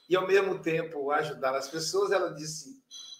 [0.07, 2.11] e, ao mesmo tempo, ajudar as pessoas.
[2.11, 2.69] Ela disse: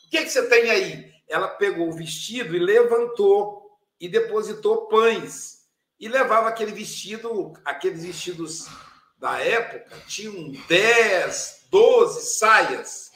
[0.08, 1.12] O que, que você tem aí?
[1.28, 5.59] Ela pegou o vestido e levantou e depositou pães
[6.00, 8.68] e levava aquele vestido, aqueles vestidos
[9.18, 13.12] da época, tinham 10, 12 saias.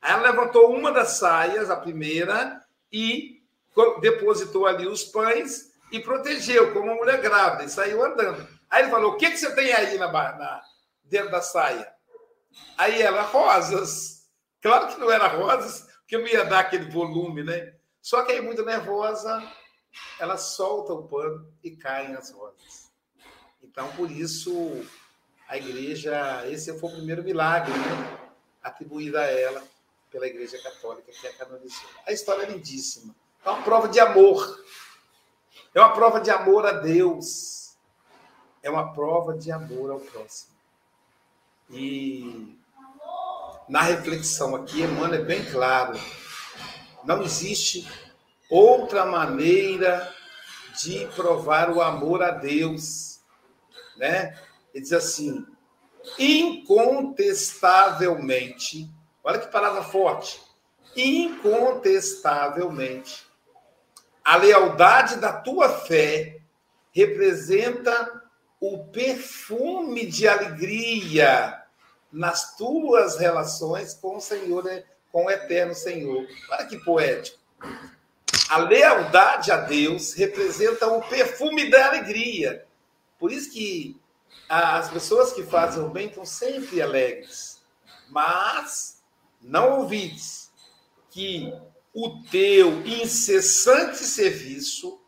[0.00, 3.42] Aí ela levantou uma das saias, a primeira, e
[4.00, 8.46] depositou ali os pães e protegeu, como uma mulher grávida, e saiu andando.
[8.70, 10.62] Aí ele falou: O que, que você tem aí na, na,
[11.04, 11.92] dentro da saia?
[12.78, 14.20] Aí ela, rosas.
[14.62, 17.74] Claro que não era rosas, porque eu ia dar aquele volume, né?
[18.00, 19.42] Só que aí, muito nervosa,
[20.18, 22.90] ela solta o pano e caem as rosas.
[23.62, 24.84] Então, por isso,
[25.48, 28.30] a igreja, esse foi o primeiro milagre né?
[28.62, 29.62] atribuído a ela
[30.10, 31.88] pela Igreja Católica, que a canonizou.
[32.06, 33.14] A história é lindíssima.
[33.44, 34.64] É uma prova de amor.
[35.72, 37.76] É uma prova de amor a Deus.
[38.62, 40.50] É uma prova de amor ao próximo.
[41.70, 42.58] E
[43.68, 45.98] na reflexão aqui, Emmanuel é bem claro.
[47.04, 47.88] Não existe
[48.50, 50.12] outra maneira
[50.82, 53.20] de provar o amor a Deus,
[53.96, 54.38] né?
[54.74, 55.46] Ele diz assim:
[56.18, 58.90] incontestavelmente,
[59.22, 60.42] olha que palavra forte,
[60.96, 63.26] incontestavelmente,
[64.24, 66.38] a lealdade da tua fé
[66.92, 68.22] representa
[68.60, 71.62] o perfume de alegria
[72.12, 74.84] nas tuas relações com o Senhor, né?
[75.10, 76.26] com o eterno Senhor.
[76.50, 77.38] Olha que poético.
[78.50, 82.66] A lealdade a Deus representa o perfume da alegria.
[83.16, 83.96] Por isso que
[84.48, 87.62] as pessoas que fazem o bem estão sempre alegres.
[88.08, 89.00] Mas
[89.40, 90.50] não ouvides
[91.10, 91.54] que
[91.94, 95.00] o teu incessante serviço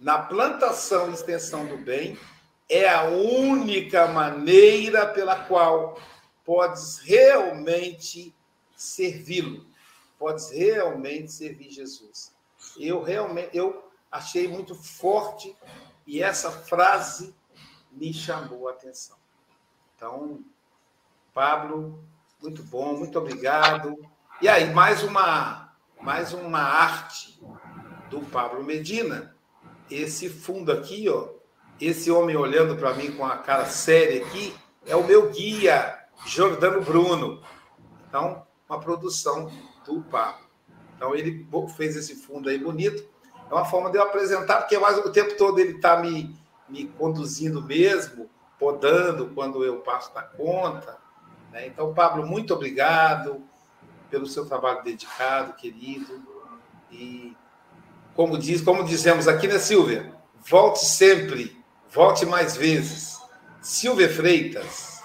[0.00, 2.18] na plantação e extensão do bem
[2.66, 6.00] é a única maneira pela qual
[6.46, 8.34] podes realmente
[8.74, 9.66] servi-lo,
[10.18, 12.37] podes realmente servir Jesus
[12.78, 15.54] eu realmente eu achei muito forte
[16.06, 17.34] e essa frase
[17.92, 19.16] me chamou a atenção.
[19.94, 20.40] Então,
[21.34, 22.02] Pablo,
[22.40, 23.96] muito bom, muito obrigado.
[24.40, 27.40] E aí, mais uma, mais uma arte
[28.08, 29.36] do Pablo Medina.
[29.90, 31.28] Esse fundo aqui, ó,
[31.80, 34.54] esse homem olhando para mim com a cara séria aqui,
[34.86, 37.42] é o meu guia, Jordano Bruno.
[38.08, 39.50] Então, uma produção
[39.84, 40.47] do Pablo.
[40.98, 41.46] Então, ele
[41.76, 43.08] fez esse fundo aí bonito.
[43.48, 46.36] É uma forma de eu apresentar, porque mais o tempo todo ele está me,
[46.68, 48.28] me conduzindo mesmo,
[48.58, 50.98] podando quando eu passo da conta.
[51.52, 51.68] Né?
[51.68, 53.42] Então, Pablo, muito obrigado.
[54.10, 56.22] pelo seu trabalho dedicado, querido.
[56.90, 57.36] E
[58.14, 60.12] como diz, como dizemos aqui, né, Silvia?
[60.44, 61.56] Volte sempre,
[61.92, 63.16] volte mais vezes.
[63.60, 64.97] Silvia Freitas.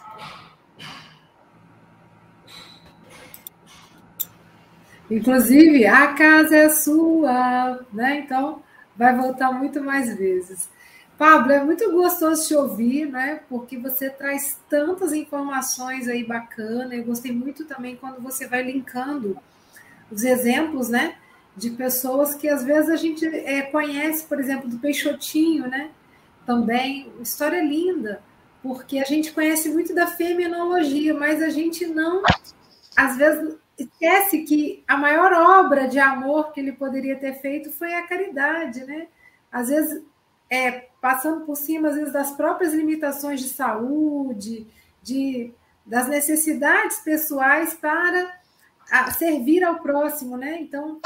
[5.10, 8.20] Inclusive, a casa é sua, né?
[8.20, 8.62] Então,
[8.96, 10.70] vai voltar muito mais vezes.
[11.18, 13.42] Pablo, é muito gostoso te ouvir, né?
[13.48, 16.92] Porque você traz tantas informações aí bacanas.
[16.92, 19.38] Eu gostei muito também quando você vai linkando
[20.12, 21.16] os exemplos, né?
[21.56, 25.92] De pessoas que às vezes a gente é, conhece, por exemplo, do Peixotinho, né?
[26.46, 28.22] Também, história linda,
[28.62, 32.24] porque a gente conhece muito da feminologia, mas a gente não,
[32.98, 37.94] às vezes, esquece que a maior obra de amor que ele poderia ter feito foi
[37.94, 39.08] a caridade, né?
[39.52, 40.04] Às vezes
[40.50, 44.68] é, passando por cima, às vezes, das próprias limitações de saúde,
[45.02, 45.52] de,
[45.86, 48.40] das necessidades pessoais para
[48.92, 50.60] a, servir ao próximo, né?
[50.62, 51.00] Então,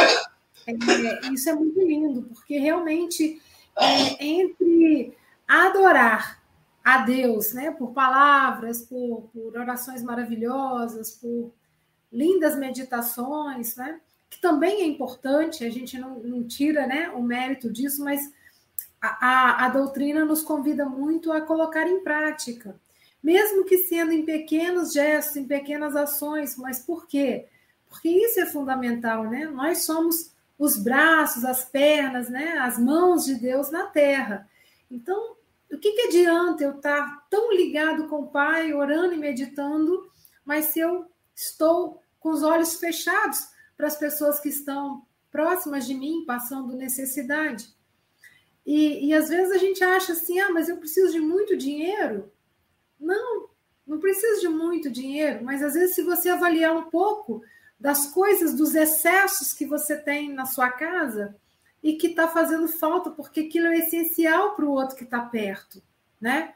[0.67, 3.41] é, isso é muito lindo, porque realmente
[3.79, 5.15] é, entre
[5.47, 6.43] adorar
[6.83, 11.51] a Deus, né, por palavras, por, por orações maravilhosas, por
[12.11, 13.99] lindas meditações, né,
[14.29, 18.19] que também é importante, a gente não, não tira né, o mérito disso, mas
[19.01, 22.75] a, a, doutrina nos convida muito a colocar em prática,
[23.21, 27.47] mesmo que sendo em pequenos gestos, em pequenas ações, mas por quê?
[27.89, 29.45] Porque isso é fundamental, né?
[29.45, 32.57] Nós somos os braços, as pernas, né?
[32.59, 34.47] As mãos de Deus na terra.
[34.89, 35.35] Então,
[35.71, 40.09] o que, que adianta eu estar tão ligado com o Pai, orando e meditando,
[40.45, 41.05] mas se eu
[41.37, 47.69] estou com os olhos fechados para as pessoas que estão próximas de mim, passando necessidade?
[48.65, 52.31] E, e às vezes a gente acha assim, ah, mas eu preciso de muito dinheiro.
[52.99, 53.49] Não,
[53.85, 57.43] não precisa de muito dinheiro, mas às vezes se você avaliar um pouco
[57.79, 61.35] das coisas, dos excessos que você tem na sua casa
[61.83, 65.81] e que está fazendo falta, porque aquilo é essencial para o outro que está perto,
[66.19, 66.55] né?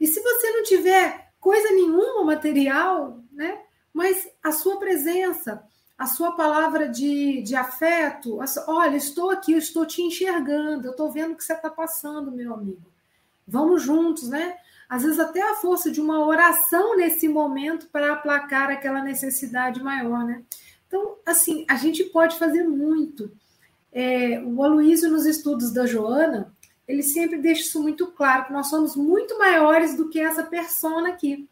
[0.00, 3.60] E se você não tiver coisa nenhuma material, né?
[3.94, 5.62] Mas a sua presença,
[5.96, 11.12] a sua palavra de, de afeto, olha, estou aqui, eu estou te enxergando, eu estou
[11.12, 12.82] vendo o que você está passando, meu amigo.
[13.46, 14.56] Vamos juntos, né?
[14.88, 20.24] Às vezes até a força de uma oração nesse momento para aplacar aquela necessidade maior,
[20.24, 20.42] né?
[20.88, 23.30] Então, assim, a gente pode fazer muito.
[23.92, 26.52] É, o Aloysio, nos estudos da Joana,
[26.86, 31.10] ele sempre deixa isso muito claro, que nós somos muito maiores do que essa persona
[31.10, 31.48] aqui.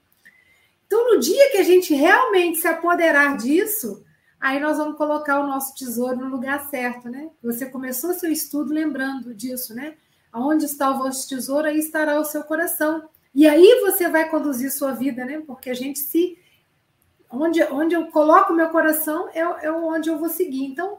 [0.92, 4.04] Então, no dia que a gente realmente se apoderar disso,
[4.38, 7.30] aí nós vamos colocar o nosso tesouro no lugar certo, né?
[7.42, 9.94] Você começou seu estudo lembrando disso, né?
[10.30, 13.08] Aonde está o vosso tesouro, aí estará o seu coração.
[13.34, 15.42] E aí você vai conduzir sua vida, né?
[15.46, 16.36] Porque a gente se.
[17.30, 20.66] Onde, onde eu coloco meu coração é, é onde eu vou seguir.
[20.66, 20.98] Então,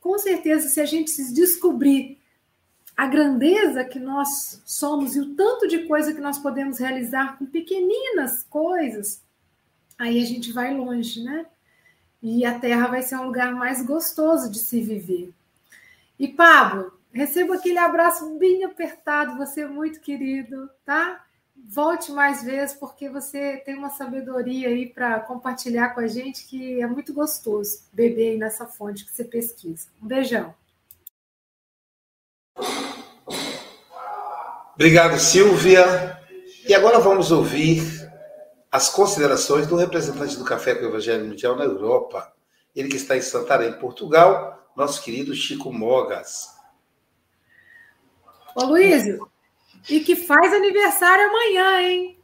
[0.00, 2.18] com certeza, se a gente se descobrir
[2.96, 7.46] a grandeza que nós somos e o tanto de coisa que nós podemos realizar com
[7.46, 9.27] pequeninas coisas,
[9.98, 11.46] aí a gente vai longe, né?
[12.22, 15.32] e a Terra vai ser um lugar mais gostoso de se viver.
[16.18, 21.24] E Pablo, receba aquele abraço bem apertado, você é muito querido, tá?
[21.56, 26.80] Volte mais vezes, porque você tem uma sabedoria aí para compartilhar com a gente que
[26.80, 29.88] é muito gostoso beber aí nessa fonte que você pesquisa.
[30.02, 30.54] Um beijão.
[34.74, 36.16] Obrigado, Silvia.
[36.66, 37.97] E agora vamos ouvir
[38.70, 42.32] as considerações do representante do Café com o Evangelho Mundial na Europa,
[42.74, 46.48] ele que está em Santarém, Portugal, nosso querido Chico Mogas.
[48.54, 49.28] Ô Luísio,
[49.88, 52.18] e que faz aniversário amanhã, hein?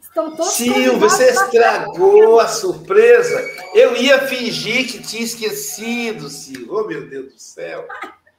[0.00, 3.40] Estão todos Sil, você estragou a surpresa.
[3.74, 6.68] Eu ia fingir que tinha esquecido, Sil.
[6.70, 7.88] Oh, meu Deus do céu.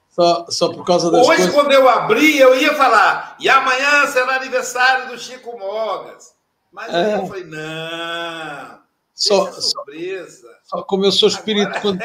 [0.10, 1.54] Só, só por causa das Hoje, coisas...
[1.54, 6.35] quando eu abri, eu ia falar, e amanhã será aniversário do Chico Mogas.
[6.76, 7.16] Mas é.
[7.16, 8.84] eu falei, não.
[9.14, 10.60] Só, surpresa.
[10.66, 11.98] Só, como eu sou espírito Agora...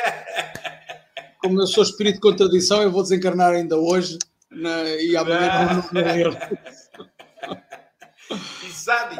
[1.42, 4.16] como eu sou espírito de contradição, eu vou desencarnar ainda hoje
[4.48, 6.10] né, e amanhã não, não
[8.64, 9.16] E sabe,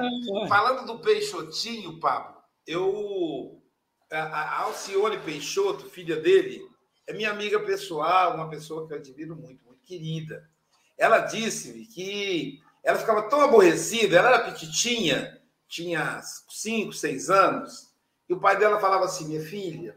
[0.48, 3.61] falando do Peixotinho, Pablo, eu
[4.09, 6.61] a Alcione Peixoto, filha dele,
[7.09, 10.48] é minha amiga pessoal, uma pessoa que eu admiro muito, muito querida.
[10.96, 15.39] Ela disse-me que ela ficava tão aborrecida, ela era petitinha,
[15.70, 17.94] tinha cinco, seis anos,
[18.28, 19.96] e o pai dela falava assim: minha filha,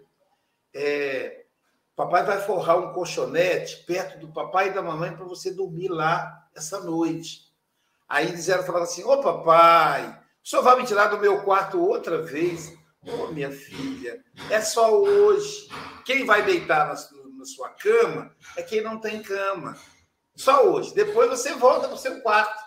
[0.73, 1.45] é,
[1.95, 6.47] papai vai forrar um colchonete perto do papai e da mamãe para você dormir lá
[6.55, 7.51] essa noite.
[8.07, 10.07] Aí eles ela falava assim: Ô papai,
[10.43, 12.71] o senhor vai me tirar do meu quarto outra vez?
[13.05, 15.67] Ô, oh, minha filha, é só hoje.
[16.05, 19.75] Quem vai deitar na, na sua cama é quem não tem cama.
[20.35, 20.93] Só hoje.
[20.93, 22.62] Depois você volta para o seu quarto.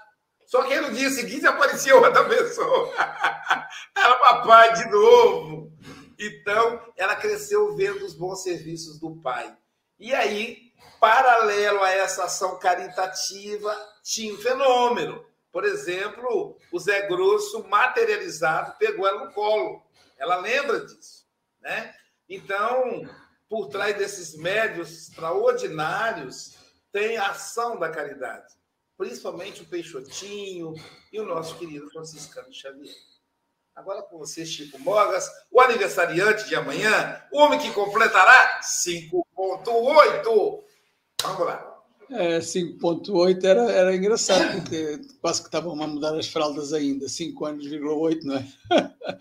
[0.46, 2.92] Só que no dia seguinte aparecia outra pessoa.
[3.96, 5.72] Era papai de novo.
[6.18, 9.54] Então, ela cresceu vendo os bons serviços do pai.
[9.98, 15.24] E aí, paralelo a essa ação caritativa, tinha um fenômeno.
[15.50, 19.82] Por exemplo, o Zé Grosso, materializado, pegou ela no colo.
[20.16, 21.26] Ela lembra disso.
[21.60, 21.94] Né?
[22.28, 23.08] Então,
[23.48, 26.56] por trás desses médios extraordinários,
[26.92, 28.55] tem a ação da caridade.
[28.96, 30.74] Principalmente o Peixotinho
[31.12, 32.94] e o nosso querido Franciscano Xavier.
[33.74, 40.64] Agora com você, Chico Mogas, o aniversariante de amanhã, o homem que completará 5.8.
[41.22, 41.76] Vamos lá.
[42.10, 47.08] É, 5.8 era, era engraçado, porque quase que estavam a mudar as fraldas ainda.
[47.08, 48.46] 5 anos, 8, não é?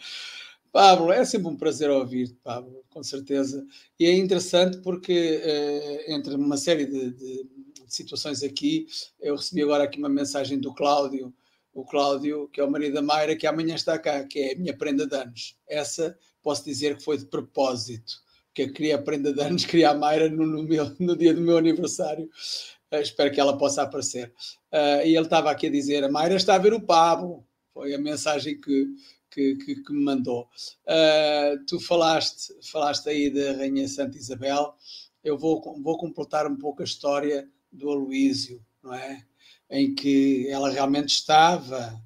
[0.75, 3.65] Pablo, é sempre um prazer ouvir-te, Pablo, com certeza.
[3.97, 7.45] E é interessante porque, eh, entre uma série de, de,
[7.87, 8.85] situações aqui,
[9.21, 11.33] eu recebi agora aqui uma mensagem do Cláudio,
[11.73, 14.57] o Cláudio, que é o marido da Mayra, que amanhã está cá, que é a
[14.57, 15.55] minha prenda de anos.
[15.65, 16.13] Essa
[16.43, 18.11] posso dizer que foi de propósito,
[18.53, 21.33] que eu queria a prenda de anos, queria a Mayra no, no, meu, no dia
[21.33, 22.29] do meu aniversário.
[22.91, 24.27] Uh, espero que ela possa aparecer.
[24.73, 27.47] Uh, e ele estava aqui a dizer: a Mayra está a ver o Pablo.
[27.73, 28.87] Foi a mensagem que,
[29.35, 30.47] que, que, que me mandou.
[30.87, 34.73] Uh, tu falaste, falaste aí da Rainha Santa Isabel,
[35.21, 39.25] eu vou, vou completar um pouco a história do Aloísio, não é?
[39.69, 42.01] Em que ela realmente estava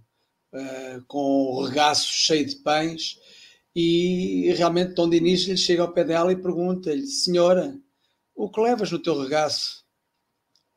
[0.52, 3.20] uh, com o regaço cheio de pães
[3.76, 7.80] e realmente Dom Dinis lhe chega ao pé dela e pergunta-lhe, senhora,
[8.36, 9.86] o que levas no teu regaço?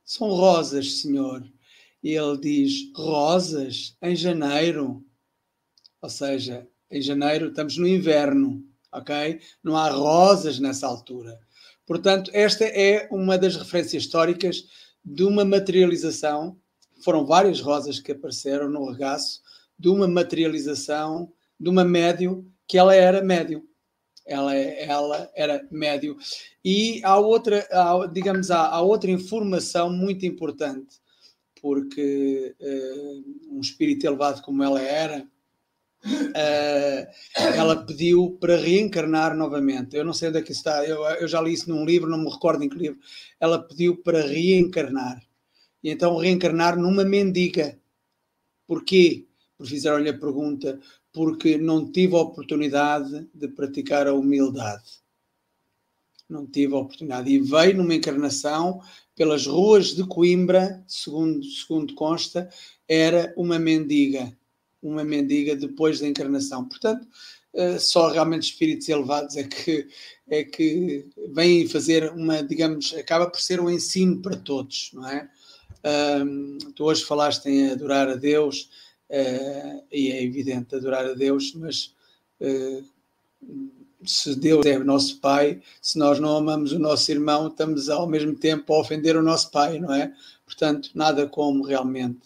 [0.04, 1.42] São rosas, senhor.
[2.02, 3.96] E ele diz, rosas?
[4.02, 5.02] Em janeiro?
[6.02, 9.40] Ou seja, em janeiro estamos no inverno, ok?
[9.62, 11.38] Não há rosas nessa altura.
[11.86, 14.64] Portanto, esta é uma das referências históricas
[15.04, 16.58] de uma materialização.
[17.04, 19.40] Foram várias rosas que apareceram no regaço,
[19.78, 23.64] de uma materialização de uma médio que ela era médio.
[24.26, 26.16] Ela, ela era médio.
[26.64, 31.00] E há outra, há, digamos, há, há, outra informação muito importante,
[31.60, 35.26] porque uh, um espírito elevado como ela era,
[36.04, 37.06] Uh,
[37.56, 39.96] ela pediu para reencarnar novamente.
[39.96, 42.18] Eu não sei onde é que está, eu, eu, já li isso num livro, não
[42.18, 42.98] me recordo em que livro.
[43.38, 45.22] Ela pediu para reencarnar.
[45.82, 47.78] E então reencarnar numa mendiga.
[48.66, 49.26] Porquê?
[49.56, 50.80] Porque fizeram-lhe a pergunta,
[51.12, 55.02] porque não tive a oportunidade de praticar a humildade.
[56.28, 57.30] Não tive a oportunidade.
[57.30, 58.80] E veio numa encarnação
[59.14, 62.48] pelas ruas de Coimbra, segundo, segundo consta,
[62.88, 64.36] era uma mendiga
[64.82, 66.64] uma mendiga depois da encarnação.
[66.64, 67.06] Portanto,
[67.54, 69.88] eh, só realmente espíritos elevados é que,
[70.28, 75.28] é que vêm fazer uma, digamos, acaba por ser um ensino para todos, não é?
[76.76, 78.70] Tu hoje falaste em adorar a Deus,
[79.12, 81.94] uh, e é evidente adorar a Deus, mas
[82.40, 82.84] uh,
[84.04, 88.06] se Deus é o nosso Pai, se nós não amamos o nosso irmão, estamos ao
[88.06, 90.12] mesmo tempo a ofender o nosso Pai, não é?
[90.44, 92.20] Portanto, nada como realmente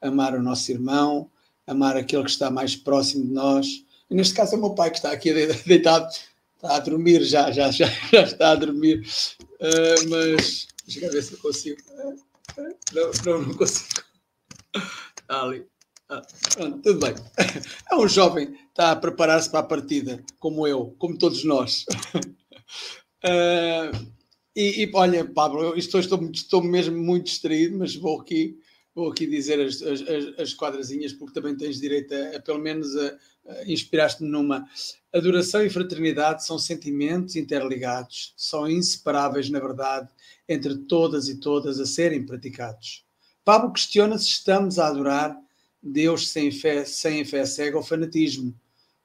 [0.00, 1.30] amar o nosso irmão,
[1.66, 3.66] amar aquele que está mais próximo de nós.
[4.10, 5.32] Neste caso é o meu pai que está aqui
[5.66, 6.08] deitado,
[6.54, 9.06] está a dormir, já, já, já, já está a dormir.
[9.40, 11.80] Uh, mas deixa eu ver se eu consigo.
[12.92, 14.02] Não, não, não consigo.
[15.20, 15.66] Está ali.
[16.08, 16.22] Ah,
[16.54, 17.14] pronto, tudo bem.
[17.90, 21.84] É um jovem, está a preparar-se para a partida, como eu, como todos nós.
[23.24, 24.12] Uh,
[24.54, 28.58] e, e, olha, Pablo, estou, estou, estou mesmo muito distraído, mas vou aqui
[28.94, 30.02] vou aqui dizer as, as,
[30.38, 33.16] as quadrazinhas, porque também tens direito a, a pelo menos, a,
[33.48, 34.68] a inspiraste-me numa.
[35.12, 40.08] Adoração e fraternidade são sentimentos interligados, são inseparáveis, na verdade,
[40.48, 43.04] entre todas e todas a serem praticados.
[43.44, 45.38] Pablo questiona se estamos a adorar
[45.82, 48.54] Deus sem fé, sem fé cega ou fanatismo.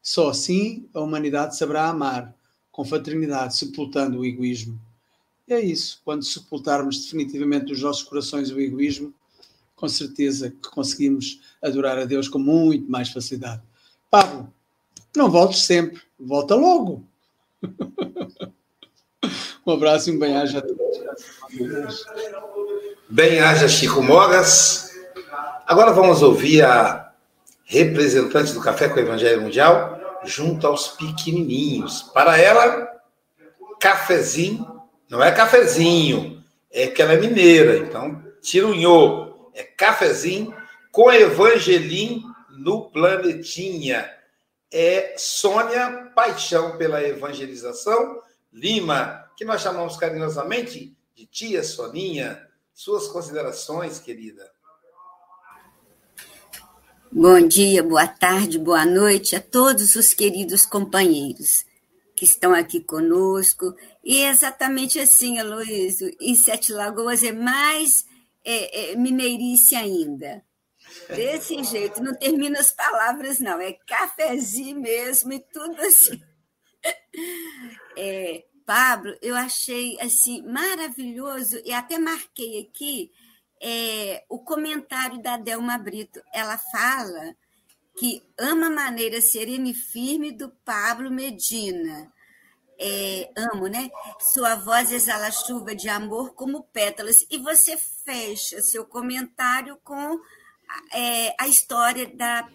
[0.01, 2.33] Só assim a humanidade saberá amar,
[2.71, 4.79] com fraternidade, sepultando o egoísmo.
[5.47, 9.13] E é isso, quando sepultarmos definitivamente dos nossos corações o egoísmo,
[9.77, 13.61] com certeza que conseguimos adorar a Deus com muito mais facilidade.
[14.09, 14.51] Pablo,
[15.15, 17.07] não voltes sempre, volta logo.
[19.65, 22.05] um abraço e um bem-aja a todos.
[23.07, 24.89] Bem-aja, Chico Mogas.
[25.67, 27.13] Agora vamos ouvir a
[27.63, 32.01] representante do Café com o Evangelho Mundial junto aos pequenininhos.
[32.01, 32.89] Para ela,
[33.79, 39.26] cafezinho, não é cafezinho, é que ela é mineira, então tira o nho
[39.57, 40.55] é cafezinho
[40.91, 44.15] com Evangelim no Planetinha.
[44.71, 48.21] é Sônia Paixão pela Evangelização
[48.53, 52.45] Lima, que nós chamamos carinhosamente de Tia Soninha.
[52.73, 54.51] Suas considerações, querida.
[57.11, 61.65] Bom dia, boa tarde, boa noite a todos os queridos companheiros
[62.15, 63.73] que estão aqui conosco.
[64.03, 68.05] E é exatamente assim, Aloysio, em Sete Lagoas é mais
[68.43, 70.43] é, é, mineirice ainda.
[71.09, 73.59] Desse jeito, não termina as palavras, não.
[73.59, 76.21] É cafezinho mesmo e tudo assim.
[77.97, 83.11] É, Pablo, eu achei assim maravilhoso e até marquei aqui
[83.61, 86.21] é, o comentário da Delma Brito.
[86.33, 87.35] Ela fala
[87.97, 92.11] que ama a maneira serena e firme do Pablo Medina.
[92.79, 93.89] É, amo, né?
[94.19, 97.25] Sua voz exala chuva de amor como pétalas.
[97.29, 100.19] E você fecha seu comentário com
[100.93, 102.47] é, a história da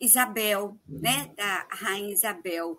[0.00, 1.30] Isabel, né?
[1.36, 2.76] Da Rainha Isabel.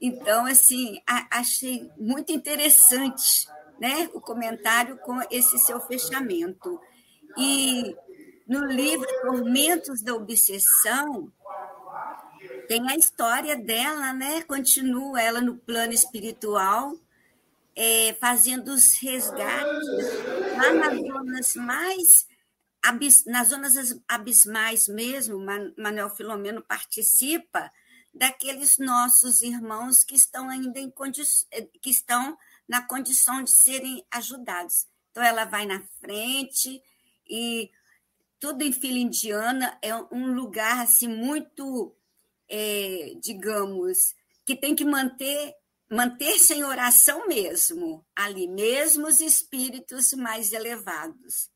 [0.00, 3.46] Então, assim, a, achei muito interessante
[3.80, 4.10] né?
[4.12, 6.78] o comentário com esse seu fechamento.
[7.36, 7.96] E
[8.46, 11.32] no livro Tormentos da Obsessão,
[12.70, 14.42] tem a história dela, né?
[14.42, 16.96] Continua ela no plano espiritual,
[17.74, 19.88] é, fazendo os resgates
[20.56, 22.28] lá nas zonas mais
[22.80, 25.44] abis, nas zonas abismais mesmo.
[25.76, 27.72] Manuel Filomeno participa
[28.14, 30.92] daqueles nossos irmãos que estão ainda em
[31.82, 34.86] que estão na condição de serem ajudados.
[35.10, 36.80] Então ela vai na frente
[37.28, 37.68] e
[38.38, 41.96] tudo em fila indiana é um lugar assim muito
[42.50, 45.54] é, digamos, que tem que manter
[45.90, 51.50] manter-se em oração mesmo, ali, mesmo os espíritos mais elevados.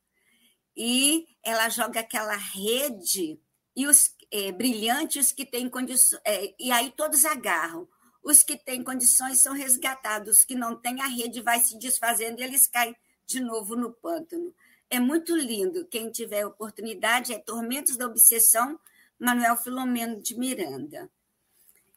[0.77, 3.41] E ela joga aquela rede
[3.77, 7.89] e os é, brilhantes que têm condições, é, e aí todos agarram.
[8.25, 12.41] Os que têm condições são resgatados, os que não têm, a rede vai se desfazendo
[12.41, 14.53] e eles caem de novo no pântano.
[14.91, 15.87] É muito lindo.
[15.87, 18.81] Quem tiver oportunidade, é Tormentos da Obsessão,
[19.25, 21.11] Manuel Filomeno de Miranda.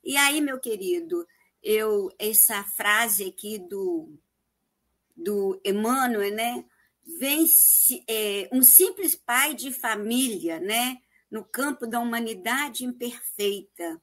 [0.02, 1.28] E aí, meu querido,
[1.62, 4.18] eu essa frase aqui do,
[5.14, 6.64] do Emmanuel, né?
[7.20, 7.46] Vem
[8.08, 11.02] é, um simples pai de família, né?
[11.30, 14.02] No campo da humanidade imperfeita.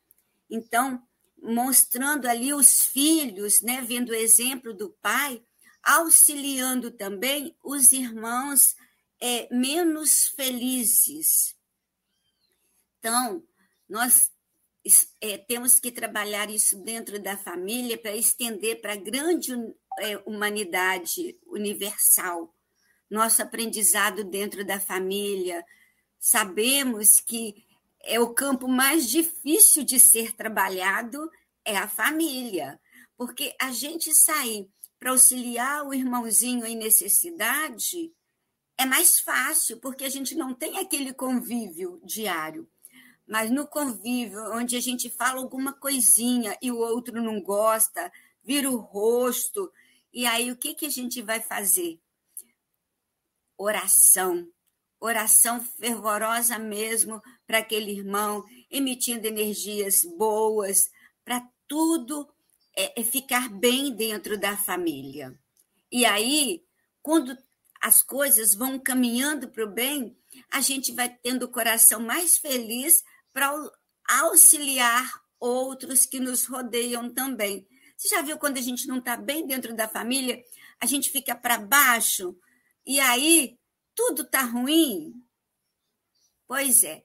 [0.50, 1.02] Então,
[1.42, 3.80] mostrando ali os filhos, né?
[3.80, 5.42] Vendo o exemplo do pai,
[5.82, 8.76] auxiliando também os irmãos
[9.18, 11.56] é, menos felizes,
[13.05, 13.44] então,
[13.86, 14.32] nós
[15.20, 19.52] é, temos que trabalhar isso dentro da família para estender para a grande
[19.98, 22.55] é, humanidade universal.
[23.11, 25.62] Nosso aprendizado dentro da família.
[26.18, 27.66] Sabemos que
[28.02, 31.30] é o campo mais difícil de ser trabalhado
[31.62, 32.80] é a família,
[33.18, 34.66] porque a gente sair
[34.98, 38.11] para auxiliar o irmãozinho em necessidade
[38.78, 42.66] é mais fácil, porque a gente não tem aquele convívio diário.
[43.26, 48.12] Mas no convívio, onde a gente fala alguma coisinha e o outro não gosta,
[48.42, 49.72] vira o rosto,
[50.12, 52.00] e aí o que, que a gente vai fazer?
[53.56, 54.48] Oração.
[55.00, 60.90] Oração fervorosa mesmo para aquele irmão, emitindo energias boas,
[61.24, 62.28] para tudo
[62.76, 65.38] é, é ficar bem dentro da família.
[65.90, 66.64] E aí,
[67.02, 67.36] quando
[67.80, 70.16] as coisas vão caminhando para o bem,
[70.50, 73.02] a gente vai tendo o coração mais feliz
[73.35, 73.53] para
[74.09, 77.66] auxiliar outros que nos rodeiam também.
[77.97, 80.43] Você já viu quando a gente não está bem dentro da família,
[80.80, 82.39] a gente fica para baixo
[82.87, 83.59] e aí
[83.95, 85.12] tudo está ruim?
[86.47, 87.05] Pois é.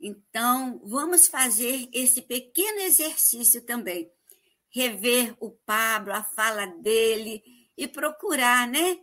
[0.00, 4.10] Então, vamos fazer esse pequeno exercício também.
[4.70, 7.42] Rever o Pablo, a fala dele
[7.76, 8.98] e procurar, né?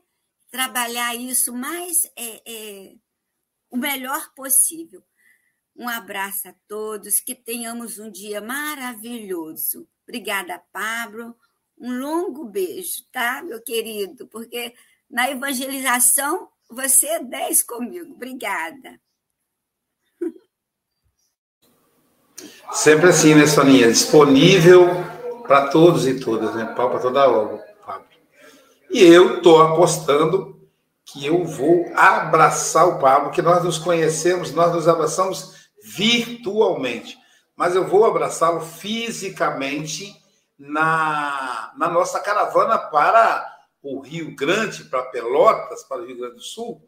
[0.51, 2.95] Trabalhar isso mais é, é,
[3.71, 5.03] o melhor possível.
[5.75, 9.87] Um abraço a todos, que tenhamos um dia maravilhoso.
[10.07, 11.35] Obrigada, Pablo.
[11.77, 14.27] Um longo beijo, tá, meu querido?
[14.27, 14.73] Porque
[15.09, 18.13] na evangelização você é 10 comigo.
[18.13, 18.99] Obrigada.
[22.71, 23.87] Sempre assim, né, Soninha?
[23.87, 24.87] Disponível
[25.47, 26.65] para todos e todas, né?
[26.75, 28.07] Pau para toda obra, Pablo.
[28.89, 30.53] E eu estou apostando
[31.05, 35.52] que eu vou abraçar o Pablo, que nós nos conhecemos, nós nos abraçamos
[35.83, 37.17] virtualmente,
[37.55, 40.15] mas eu vou abraçá-lo fisicamente
[40.57, 43.45] na, na nossa caravana para
[43.81, 46.81] o Rio Grande, para Pelotas, para o Rio Grande do Sul,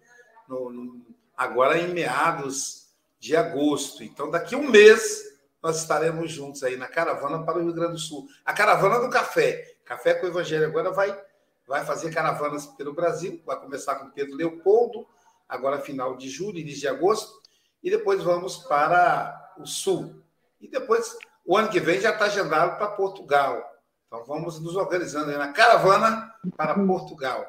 [0.47, 2.87] no, no, agora em meados
[3.19, 4.01] de agosto.
[4.01, 5.23] Então, daqui a um mês,
[5.61, 8.27] nós estaremos juntos aí na caravana para o Rio Grande do Sul.
[8.45, 9.75] A caravana do café.
[9.83, 11.19] Café com o Evangelho agora vai,
[11.67, 13.41] vai fazer caravanas pelo Brasil.
[13.45, 15.05] Vai começar com Pedro Leopoldo,
[15.49, 17.44] agora final de julho, início de agosto.
[17.85, 20.19] E depois vamos para o Sul.
[20.59, 21.15] E depois,
[21.45, 23.63] o ano que vem já está agendado para Portugal.
[24.07, 27.45] Então vamos nos organizando aí na caravana para Portugal.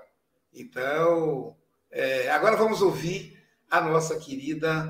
[0.52, 1.56] Então,
[1.90, 4.86] é, agora vamos ouvir a nossa querida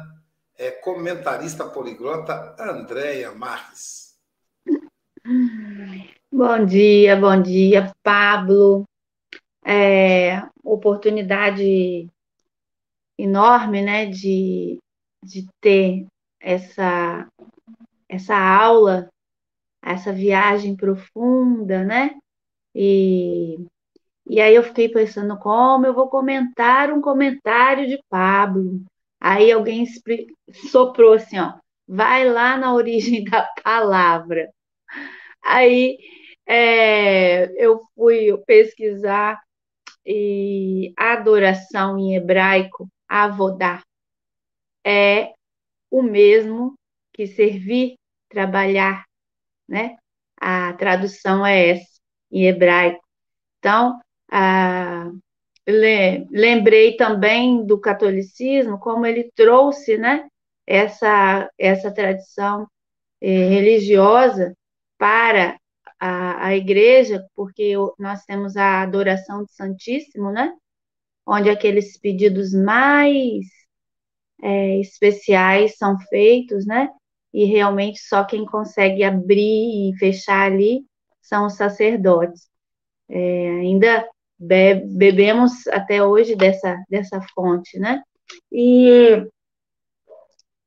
[0.58, 4.16] é, comentarista poliglota Andréia Marques.
[6.32, 8.82] Bom dia, bom dia, Pablo.
[9.64, 12.08] É, oportunidade
[13.16, 14.80] enorme, né, de,
[15.26, 16.06] de ter
[16.40, 17.26] essa,
[18.08, 19.08] essa aula,
[19.82, 22.16] essa viagem profunda, né,
[22.74, 23.56] e,
[24.28, 28.84] e aí eu fiquei pensando como eu vou comentar um comentário de Pablo,
[29.20, 29.84] Aí alguém
[30.70, 31.54] soprou assim, ó,
[31.86, 34.50] vai lá na origem da palavra.
[35.42, 35.98] Aí
[36.46, 39.40] é, eu fui pesquisar
[40.04, 43.82] e adoração em hebraico, avodar,
[44.86, 45.32] é
[45.90, 46.74] o mesmo
[47.12, 47.96] que servir,
[48.28, 49.04] trabalhar,
[49.68, 49.96] né?
[50.40, 53.02] A tradução é essa, em hebraico.
[53.58, 53.98] Então,
[56.30, 60.28] lembrei também do catolicismo, como ele trouxe né,
[60.66, 62.68] essa, essa tradição
[63.20, 64.54] eh, religiosa
[64.98, 65.58] para
[65.98, 70.52] a, a igreja, porque nós temos a adoração do Santíssimo, né?
[71.26, 73.65] Onde aqueles pedidos mais
[74.42, 76.90] é, especiais são feitos, né?
[77.32, 80.84] E realmente só quem consegue abrir e fechar ali
[81.20, 82.48] são os sacerdotes.
[83.08, 84.08] É, ainda
[84.38, 88.02] bebemos até hoje dessa, dessa fonte, né?
[88.52, 89.26] E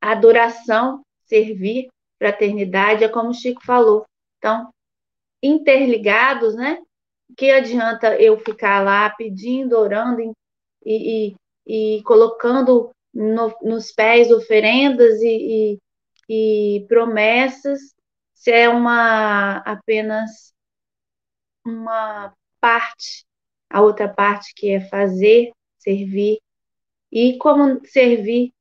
[0.02, 4.06] adoração, servir, fraternidade, é como o Chico falou.
[4.38, 4.70] Então,
[5.42, 6.80] interligados, né?
[7.38, 10.34] Que adianta eu ficar lá pedindo, orando e,
[10.86, 11.36] e,
[11.98, 15.80] e colocando no, nos pés oferendas e,
[16.30, 17.80] e, e promessas,
[18.34, 20.53] se é uma apenas
[21.66, 23.26] uma parte
[23.70, 26.39] a outra parte que é fazer, servir.
[27.12, 28.51] E como servir?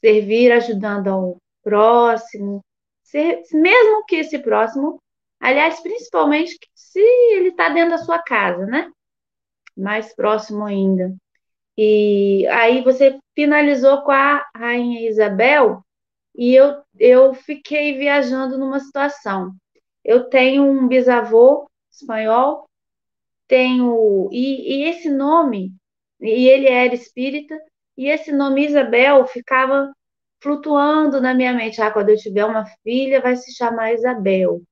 [0.00, 2.64] Servir ajudando ao próximo,
[3.02, 5.00] ser, mesmo que esse próximo,
[5.40, 8.90] aliás, principalmente se ele está dentro da sua casa, né?
[9.76, 11.14] Mais próximo ainda.
[11.76, 15.82] E aí você finalizou com a Rainha Isabel,
[16.34, 19.54] e eu, eu fiquei viajando numa situação.
[20.04, 22.68] Eu tenho um bisavô espanhol
[23.52, 24.30] tem o.
[24.32, 25.74] E, e esse nome,
[26.18, 27.54] e ele era espírita,
[27.98, 29.92] e esse nome Isabel ficava
[30.42, 31.78] flutuando na minha mente.
[31.82, 34.62] Ah, quando eu tiver uma filha, vai se chamar Isabel.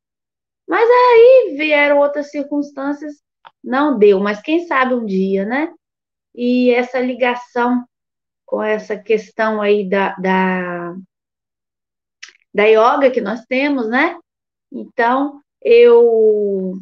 [0.67, 3.17] Mas aí vieram outras circunstâncias,
[3.63, 5.71] não deu, mas quem sabe um dia, né?
[6.35, 7.85] E essa ligação
[8.47, 10.95] com essa questão aí da, da,
[12.53, 14.19] da yoga que nós temos, né?
[14.73, 16.79] Então, eu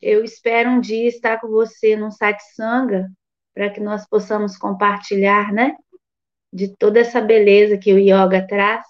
[0.00, 3.10] eu espero um dia estar com você num satsanga
[3.54, 5.76] para que nós possamos compartilhar, né?
[6.52, 8.84] De toda essa beleza que o yoga traz.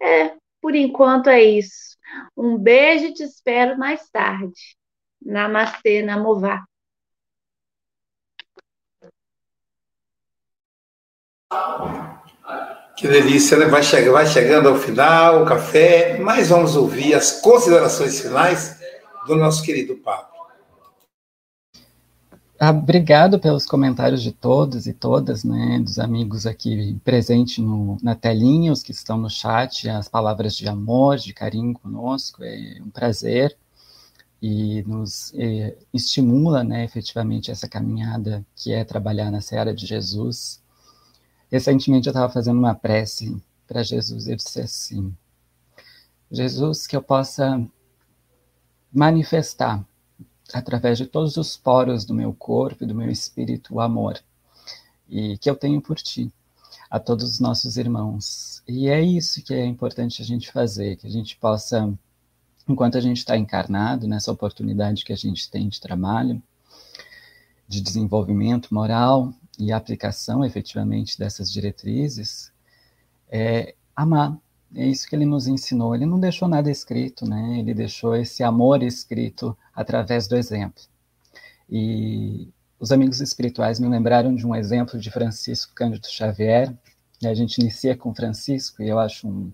[0.00, 1.96] É, por enquanto é isso.
[2.36, 4.76] Um beijo e te espero mais tarde.
[5.20, 6.67] Namastê, Namová.
[12.96, 13.66] Que delícia, né?
[13.66, 18.76] Vai, chegando, vai chegando ao final o café, mas vamos ouvir as considerações finais
[19.26, 20.26] do nosso querido Pablo.
[22.60, 27.64] Ah, obrigado pelos comentários de todos e todas, né, dos amigos aqui presentes
[28.02, 32.78] na telinha, os que estão no chat, as palavras de amor, de carinho conosco, é
[32.84, 33.56] um prazer
[34.42, 40.60] e nos é, estimula, né, efetivamente essa caminhada que é trabalhar na Seara de Jesus.
[41.50, 45.14] Recentemente eu estava fazendo uma prece para Jesus, eu disse assim,
[46.30, 47.66] Jesus, que eu possa
[48.92, 49.84] manifestar
[50.52, 54.18] através de todos os poros do meu corpo e do meu espírito o amor
[55.08, 56.30] e que eu tenho por ti
[56.90, 58.62] a todos os nossos irmãos.
[58.66, 61.92] E é isso que é importante a gente fazer, que a gente possa,
[62.68, 66.42] enquanto a gente está encarnado, nessa oportunidade que a gente tem de trabalho,
[67.66, 72.52] de desenvolvimento moral e aplicação efetivamente dessas diretrizes,
[73.30, 74.38] é amar
[74.74, 75.94] é isso que ele nos ensinou.
[75.94, 77.58] Ele não deixou nada escrito, né?
[77.58, 80.82] Ele deixou esse amor escrito através do exemplo.
[81.70, 82.48] E
[82.78, 86.74] os amigos espirituais me lembraram de um exemplo de Francisco Cândido Xavier.
[87.24, 89.52] A gente inicia com Francisco e eu acho um,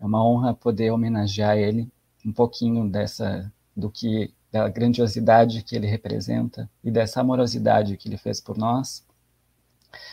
[0.00, 1.90] É uma honra poder homenagear ele
[2.24, 8.16] um pouquinho dessa do que da grandiosidade que ele representa e dessa amorosidade que ele
[8.16, 9.04] fez por nós.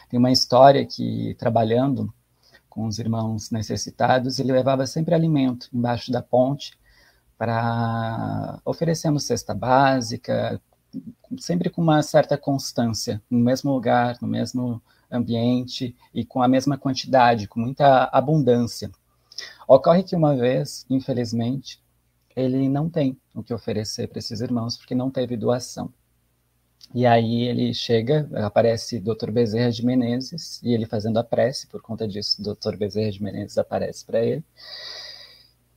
[0.09, 2.13] Tem uma história que trabalhando
[2.69, 6.77] com os irmãos necessitados, ele levava sempre alimento embaixo da ponte
[7.37, 10.61] para oferecendo cesta básica,
[11.37, 14.81] sempre com uma certa constância, no mesmo lugar, no mesmo
[15.11, 18.91] ambiente e com a mesma quantidade, com muita abundância.
[19.67, 21.81] Ocorre que uma vez, infelizmente,
[22.37, 25.91] ele não tem o que oferecer para esses irmãos porque não teve doação.
[26.93, 29.31] E aí ele chega, aparece Dr.
[29.31, 32.77] Bezerra de Menezes, e ele fazendo a prece, por conta disso, Dr.
[32.77, 34.43] Bezerra de Menezes aparece para ele.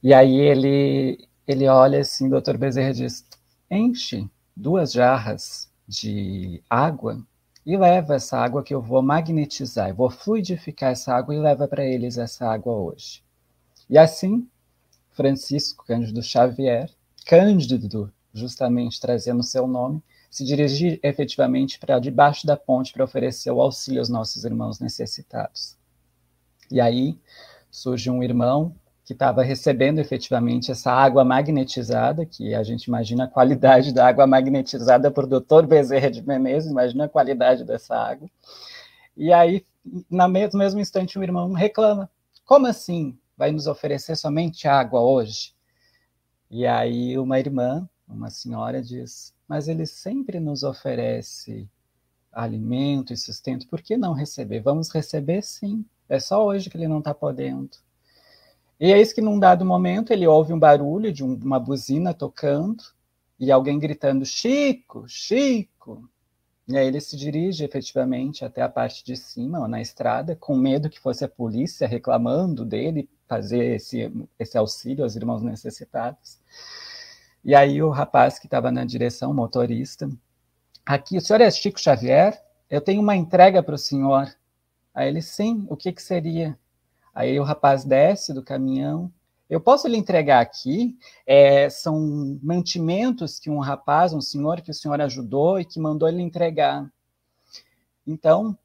[0.03, 2.59] E aí ele, ele olha assim, Dr.
[2.59, 3.25] Bezerra diz:
[3.71, 7.25] enche duas jarras de água
[7.65, 11.67] e leva essa água que eu vou magnetizar, eu vou fluidificar essa água e leva
[11.67, 13.23] para eles essa água hoje.
[13.89, 14.47] E assim,
[15.13, 16.91] Francisco Cândido Xavier,
[17.27, 23.61] Cândido, justamente trazendo seu nome, se dirigir efetivamente para debaixo da ponte para oferecer o
[23.61, 25.77] auxílio aos nossos irmãos necessitados.
[26.71, 27.19] E aí
[27.71, 33.29] surge um irmão que estava recebendo efetivamente essa água magnetizada, que a gente imagina a
[33.29, 35.67] qualidade da água magnetizada por Dr.
[35.67, 38.29] Bezerra de Menezes, imagina a qualidade dessa água.
[39.17, 39.65] E aí,
[40.09, 42.09] no mesmo, instante, o irmão reclama:
[42.45, 43.19] como assim?
[43.41, 45.55] Vai nos oferecer somente água hoje?
[46.51, 51.67] E aí, uma irmã, uma senhora, diz: mas ele sempre nos oferece
[52.31, 54.61] alimento e sustento, por que não receber?
[54.61, 57.79] Vamos receber sim, é só hoje que ele não está podendo.
[58.79, 62.85] E é isso que, num dado momento, ele ouve um barulho de uma buzina tocando
[63.39, 66.07] e alguém gritando: Chico, Chico.
[66.69, 70.91] E aí ele se dirige efetivamente até a parte de cima, na estrada, com medo
[70.91, 76.41] que fosse a polícia reclamando dele fazer esse, esse auxílio aos irmãos necessitados.
[77.45, 80.11] E aí o rapaz que estava na direção, motorista,
[80.85, 82.43] aqui, o senhor é Chico Xavier?
[82.69, 84.35] Eu tenho uma entrega para o senhor.
[84.93, 86.59] Aí ele, sim, o que, que seria?
[87.15, 89.13] Aí o rapaz desce do caminhão.
[89.49, 90.99] Eu posso lhe entregar aqui?
[91.25, 96.09] É, são mantimentos que um rapaz, um senhor que o senhor ajudou e que mandou
[96.09, 96.91] ele entregar.
[98.05, 98.59] Então,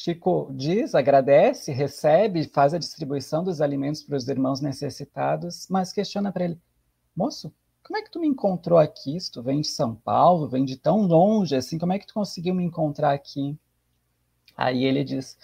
[0.00, 6.30] Chico diz, agradece, recebe, faz a distribuição dos alimentos para os irmãos necessitados, mas questiona
[6.30, 6.60] para ele:
[7.16, 9.18] moço, como é que tu me encontrou aqui?
[9.18, 12.14] Se tu vem de São Paulo, vem de tão longe assim, como é que tu
[12.14, 13.58] conseguiu me encontrar aqui?
[14.56, 15.36] Aí ele diz: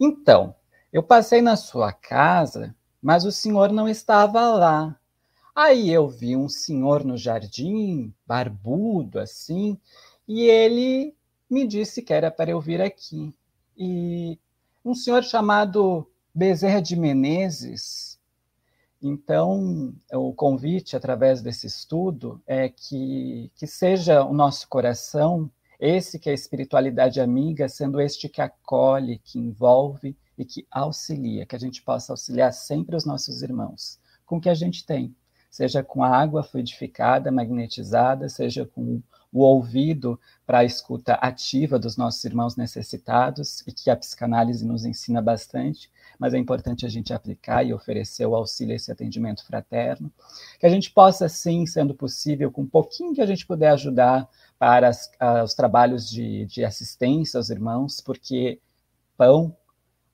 [0.00, 0.54] então,
[0.90, 4.98] eu passei na sua casa, mas o senhor não estava lá.
[5.54, 9.78] Aí eu vi um senhor no jardim, barbudo assim,
[10.26, 11.14] e ele
[11.50, 13.34] me disse que era para eu vir aqui.
[13.76, 14.38] E
[14.84, 18.18] um senhor chamado Bezerra de Menezes.
[19.02, 26.28] Então, o convite através desse estudo é que, que seja o nosso coração, esse que
[26.28, 31.58] é a espiritualidade amiga, sendo este que acolhe, que envolve e que auxilia, que a
[31.58, 33.98] gente possa auxiliar sempre os nossos irmãos
[34.30, 35.12] com o que a gente tem,
[35.50, 39.02] seja com água fluidificada, magnetizada, seja com
[39.32, 44.84] o ouvido para a escuta ativa dos nossos irmãos necessitados, e que a psicanálise nos
[44.84, 49.46] ensina bastante, mas é importante a gente aplicar e oferecer o auxílio a esse atendimento
[49.46, 50.12] fraterno,
[50.58, 54.28] que a gente possa, sim, sendo possível, com um pouquinho que a gente puder ajudar
[54.58, 55.10] para as,
[55.44, 58.60] os trabalhos de, de assistência aos irmãos, porque
[59.16, 59.56] pão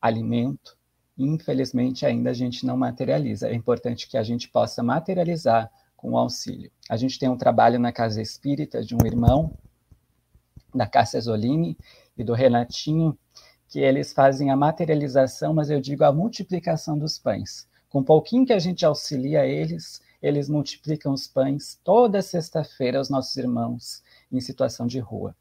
[0.01, 0.77] alimento,
[1.19, 3.49] infelizmente ainda a gente não materializa.
[3.49, 6.71] É importante que a gente possa materializar com o auxílio.
[6.89, 9.57] A gente tem um trabalho na Casa Espírita de um irmão,
[10.75, 11.77] da Cássia Zolini
[12.17, 13.19] e do Renatinho,
[13.69, 17.67] que eles fazem a materialização, mas eu digo a multiplicação dos pães.
[17.89, 23.09] Com um pouquinho que a gente auxilia eles, eles multiplicam os pães toda sexta-feira aos
[23.09, 25.35] nossos irmãos em situação de rua.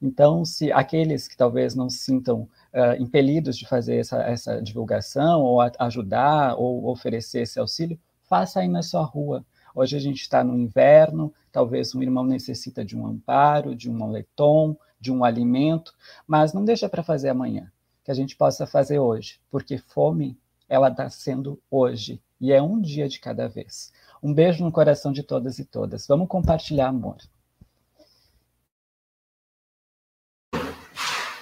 [0.00, 5.42] Então, se aqueles que talvez não se sintam uh, impelidos de fazer essa, essa divulgação,
[5.42, 7.98] ou a, ajudar, ou oferecer esse auxílio,
[8.28, 9.44] faça aí na sua rua.
[9.74, 13.94] Hoje a gente está no inverno, talvez um irmão necessita de um amparo, de um
[13.94, 15.92] moletom, de um alimento,
[16.26, 17.70] mas não deixa para fazer amanhã,
[18.04, 22.80] que a gente possa fazer hoje, porque fome, ela está sendo hoje, e é um
[22.80, 23.92] dia de cada vez.
[24.22, 26.06] Um beijo no coração de todas e todas.
[26.06, 27.18] Vamos compartilhar amor.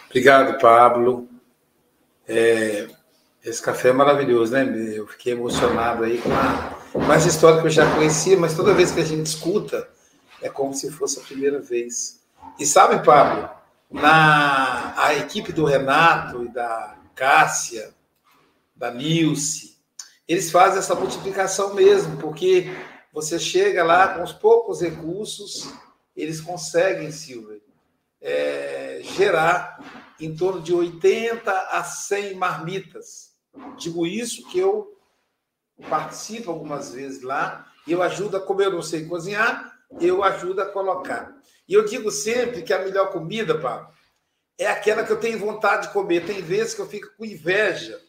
[0.07, 1.29] Obrigado, Pablo.
[2.27, 2.89] É,
[3.45, 4.65] esse café é maravilhoso, né?
[4.95, 6.72] Eu fiquei emocionado aí com, a,
[7.15, 9.89] essa história que eu já conhecia, mas toda vez que a gente escuta,
[10.41, 12.21] é como se fosse a primeira vez.
[12.59, 13.49] E sabe, Pablo,
[13.91, 17.95] na a equipe do Renato e da Cássia,
[18.75, 19.77] da Nilce,
[20.27, 22.71] eles fazem essa multiplicação mesmo, porque
[23.13, 25.73] você chega lá com os poucos recursos,
[26.17, 27.61] eles conseguem, Silvia,
[28.21, 33.33] é, gerar em torno de 80 a 100 marmitas.
[33.77, 34.97] Digo isso que eu
[35.89, 40.67] participo algumas vezes lá, e eu ajudo como eu não sei cozinhar, eu ajudo a
[40.67, 41.37] colocar.
[41.69, 43.93] E eu digo sempre que a melhor comida, Pablo,
[44.59, 46.25] é aquela que eu tenho vontade de comer.
[46.27, 48.01] Tem vezes que eu fico com inveja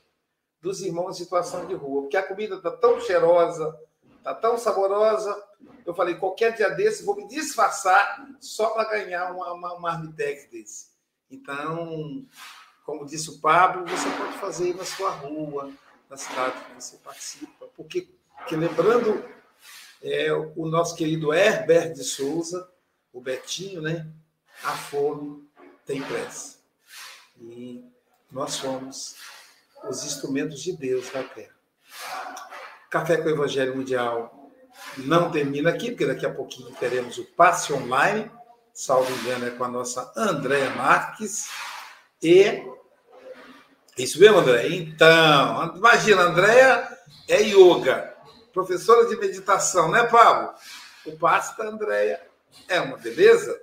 [0.62, 3.78] dos irmãos em situação de rua, porque a comida está tão cheirosa,
[4.18, 5.36] está tão saborosa.
[5.86, 10.88] Eu falei, qualquer dia desse, vou me disfarçar só para ganhar uma, uma, uma desse.
[11.30, 12.26] Então,
[12.86, 15.72] como disse o Pablo, você pode fazer na sua rua,
[16.14, 17.66] na cidade que você participa.
[17.76, 18.08] Porque,
[18.38, 19.26] porque lembrando
[20.02, 22.70] é, o nosso querido Herbert de Souza,
[23.12, 24.08] o Betinho, né?
[24.64, 25.44] A fome
[25.88, 26.60] tem pressa.
[27.40, 27.84] E
[28.32, 29.16] nós somos
[29.90, 31.56] os instrumentos de Deus na Terra.
[32.92, 34.52] Café com o Evangelho Mundial
[34.98, 38.30] não termina aqui, porque daqui a pouquinho teremos o passe online,
[38.72, 41.50] salvo engano, é com a nossa Andréa Marques.
[42.22, 42.72] E.
[43.98, 44.68] Isso mesmo, André?
[44.70, 48.16] Então, imagina, Andréa é yoga,
[48.52, 50.54] professora de meditação, né, Pablo?
[51.06, 52.20] O passe da Andréa
[52.68, 53.60] é uma beleza.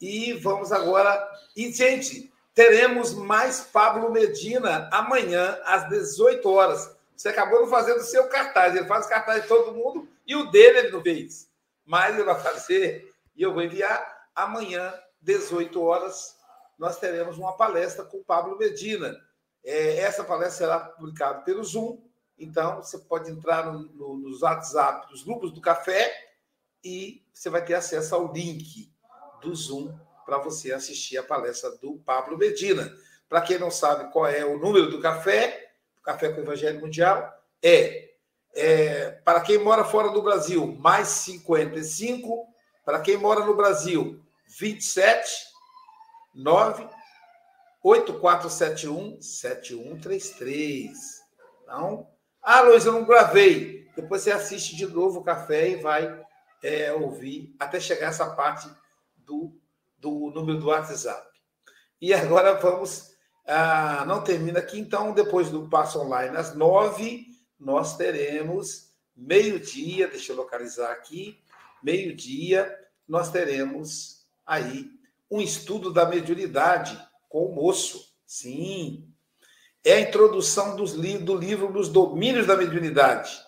[0.00, 1.28] E vamos agora.
[1.56, 6.96] E, gente, teremos mais Pablo Medina amanhã, às 18 horas.
[7.16, 8.76] Você acabou de fazer o seu cartaz.
[8.76, 11.48] Ele faz o cartaz de todo mundo e o dele ele não fez.
[11.84, 16.36] Mas ele vai fazer e eu vou enviar amanhã, 18 horas.
[16.78, 19.16] Nós teremos uma palestra com Pablo Medina.
[19.64, 22.00] É, essa palestra será publicada pelo Zoom.
[22.38, 26.12] Então, você pode entrar no, no, nos WhatsApp dos grupos do café
[26.84, 28.92] e você vai ter acesso ao link
[29.40, 29.92] do Zoom
[30.24, 32.92] para você assistir a palestra do Pablo Medina.
[33.28, 35.66] Para quem não sabe qual é o número do café,
[36.02, 37.30] Café com o Evangelho Mundial,
[37.62, 38.12] é,
[38.54, 42.46] é para quem mora fora do Brasil, mais 55,
[42.82, 45.48] para quem mora no Brasil, 27
[46.34, 46.88] 9
[47.82, 50.90] 8471 7133.
[51.62, 52.08] Então,
[52.42, 53.88] ah, Luiz, eu não gravei.
[53.94, 56.24] Depois você assiste de novo o café e vai
[56.62, 58.68] é, ouvir até chegar essa parte
[59.16, 59.52] do,
[59.98, 61.28] do número do WhatsApp.
[62.00, 63.16] E agora vamos.
[63.46, 67.26] Ah, não termina aqui, então, depois do passo online, às nove,
[67.58, 71.42] nós teremos meio-dia, deixa eu localizar aqui,
[71.82, 74.90] meio-dia, nós teremos aí
[75.30, 78.14] um estudo da mediunidade com o moço.
[78.26, 79.08] Sim.
[79.84, 83.38] É a introdução do livro dos domínios da mediunidade.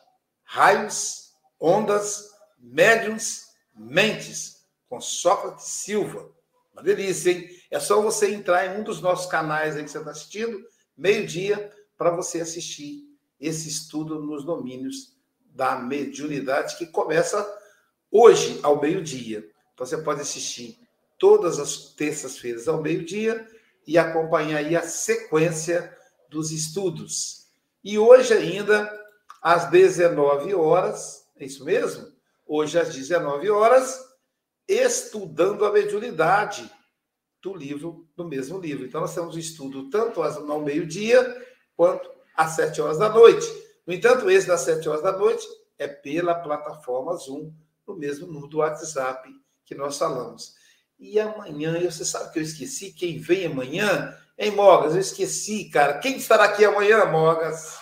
[0.45, 6.31] Raios, ondas, médiums, mentes, com Sócrates Silva.
[6.73, 7.49] Uma delícia, hein?
[7.71, 10.65] É só você entrar em um dos nossos canais aí que você está assistindo,
[10.97, 13.05] meio-dia, para você assistir
[13.39, 17.47] esse estudo nos domínios da mediunidade, que começa
[18.11, 19.49] hoje, ao meio-dia.
[19.75, 20.79] Então, você pode assistir
[21.19, 23.47] todas as terças-feiras ao meio-dia
[23.91, 25.93] e acompanhar a sequência
[26.29, 27.49] dos estudos.
[27.83, 28.89] E hoje ainda,
[29.43, 32.07] às 19 horas, é isso mesmo?
[32.47, 34.01] Hoje às 19 horas,
[34.69, 36.71] estudando a mediunidade
[37.43, 38.87] do livro, do mesmo livro.
[38.87, 41.45] Então, nós temos o estudo tanto ao meio-dia
[41.77, 43.45] quanto às 7 horas da noite.
[43.85, 45.45] No entanto, esse das 7 horas da noite
[45.77, 47.53] é pela plataforma Zoom,
[47.85, 49.29] no mesmo número do WhatsApp
[49.65, 50.55] que nós falamos.
[51.01, 54.15] E amanhã, você sabe que eu esqueci quem vem amanhã?
[54.39, 54.95] Hein, Mogas?
[54.95, 55.99] Eu esqueci, cara.
[55.99, 57.79] Quem estará aqui amanhã, Mogas?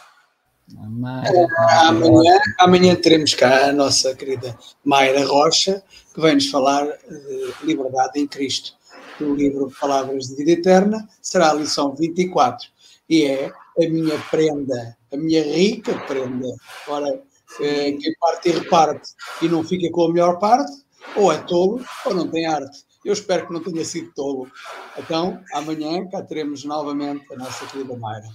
[0.79, 5.83] Amanhã, amanhã teremos cá a nossa querida Mayra Rocha,
[6.15, 8.75] que vai nos falar de liberdade em Cristo.
[9.19, 12.69] No livro Palavras de Vida Eterna, será a lição 24.
[13.11, 16.47] E é a minha prenda, a minha rica prenda.
[16.87, 17.21] Ora,
[17.61, 19.11] eh, quem parte e reparte
[19.43, 20.71] e não fica com a melhor parte,
[21.17, 22.87] ou é tolo ou não tem arte.
[23.05, 24.51] Eu espero que não tenha sido tolo.
[24.97, 28.29] Então, amanhã cá teremos novamente a nossa querida Mayra.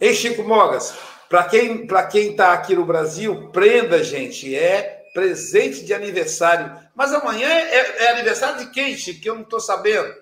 [0.00, 0.94] Ei, Chico Mogas,
[1.28, 6.76] para quem para quem está aqui no Brasil, prenda, gente, é presente de aniversário.
[6.94, 9.20] Mas amanhã é, é aniversário de quem, Chico?
[9.20, 10.14] Que eu não estou sabendo.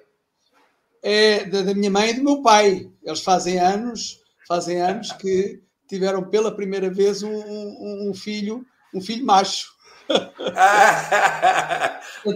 [1.03, 2.91] É da, da, minha mãe e do meu pai.
[3.03, 9.01] Eles fazem anos, fazem anos que tiveram pela primeira vez um, um, um filho, um
[9.01, 9.75] filho macho.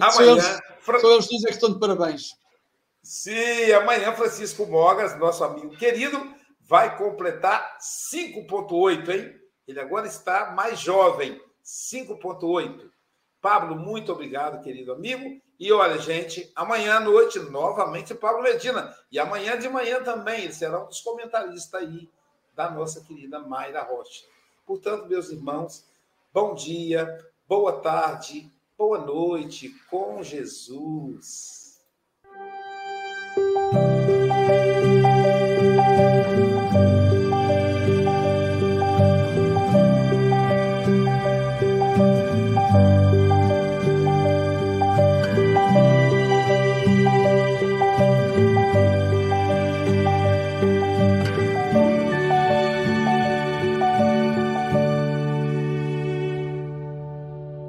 [0.01, 0.61] amanhã.
[1.01, 2.34] São eles, são eles que estão de parabéns.
[3.03, 9.41] Sim, amanhã Francisco Mogas, nosso amigo querido, vai completar 5,8, hein?
[9.66, 12.91] Ele agora está mais jovem, 5,8.
[13.41, 15.41] Pablo, muito obrigado, querido amigo.
[15.59, 18.95] E olha, gente, amanhã à noite, novamente, Pablo Medina.
[19.11, 22.09] E amanhã de manhã também, ele será um dos comentaristas aí
[22.55, 24.24] da nossa querida Mayra Rocha.
[24.66, 25.84] Portanto, meus irmãos,
[26.32, 31.57] bom dia, boa tarde, boa noite com Jesus.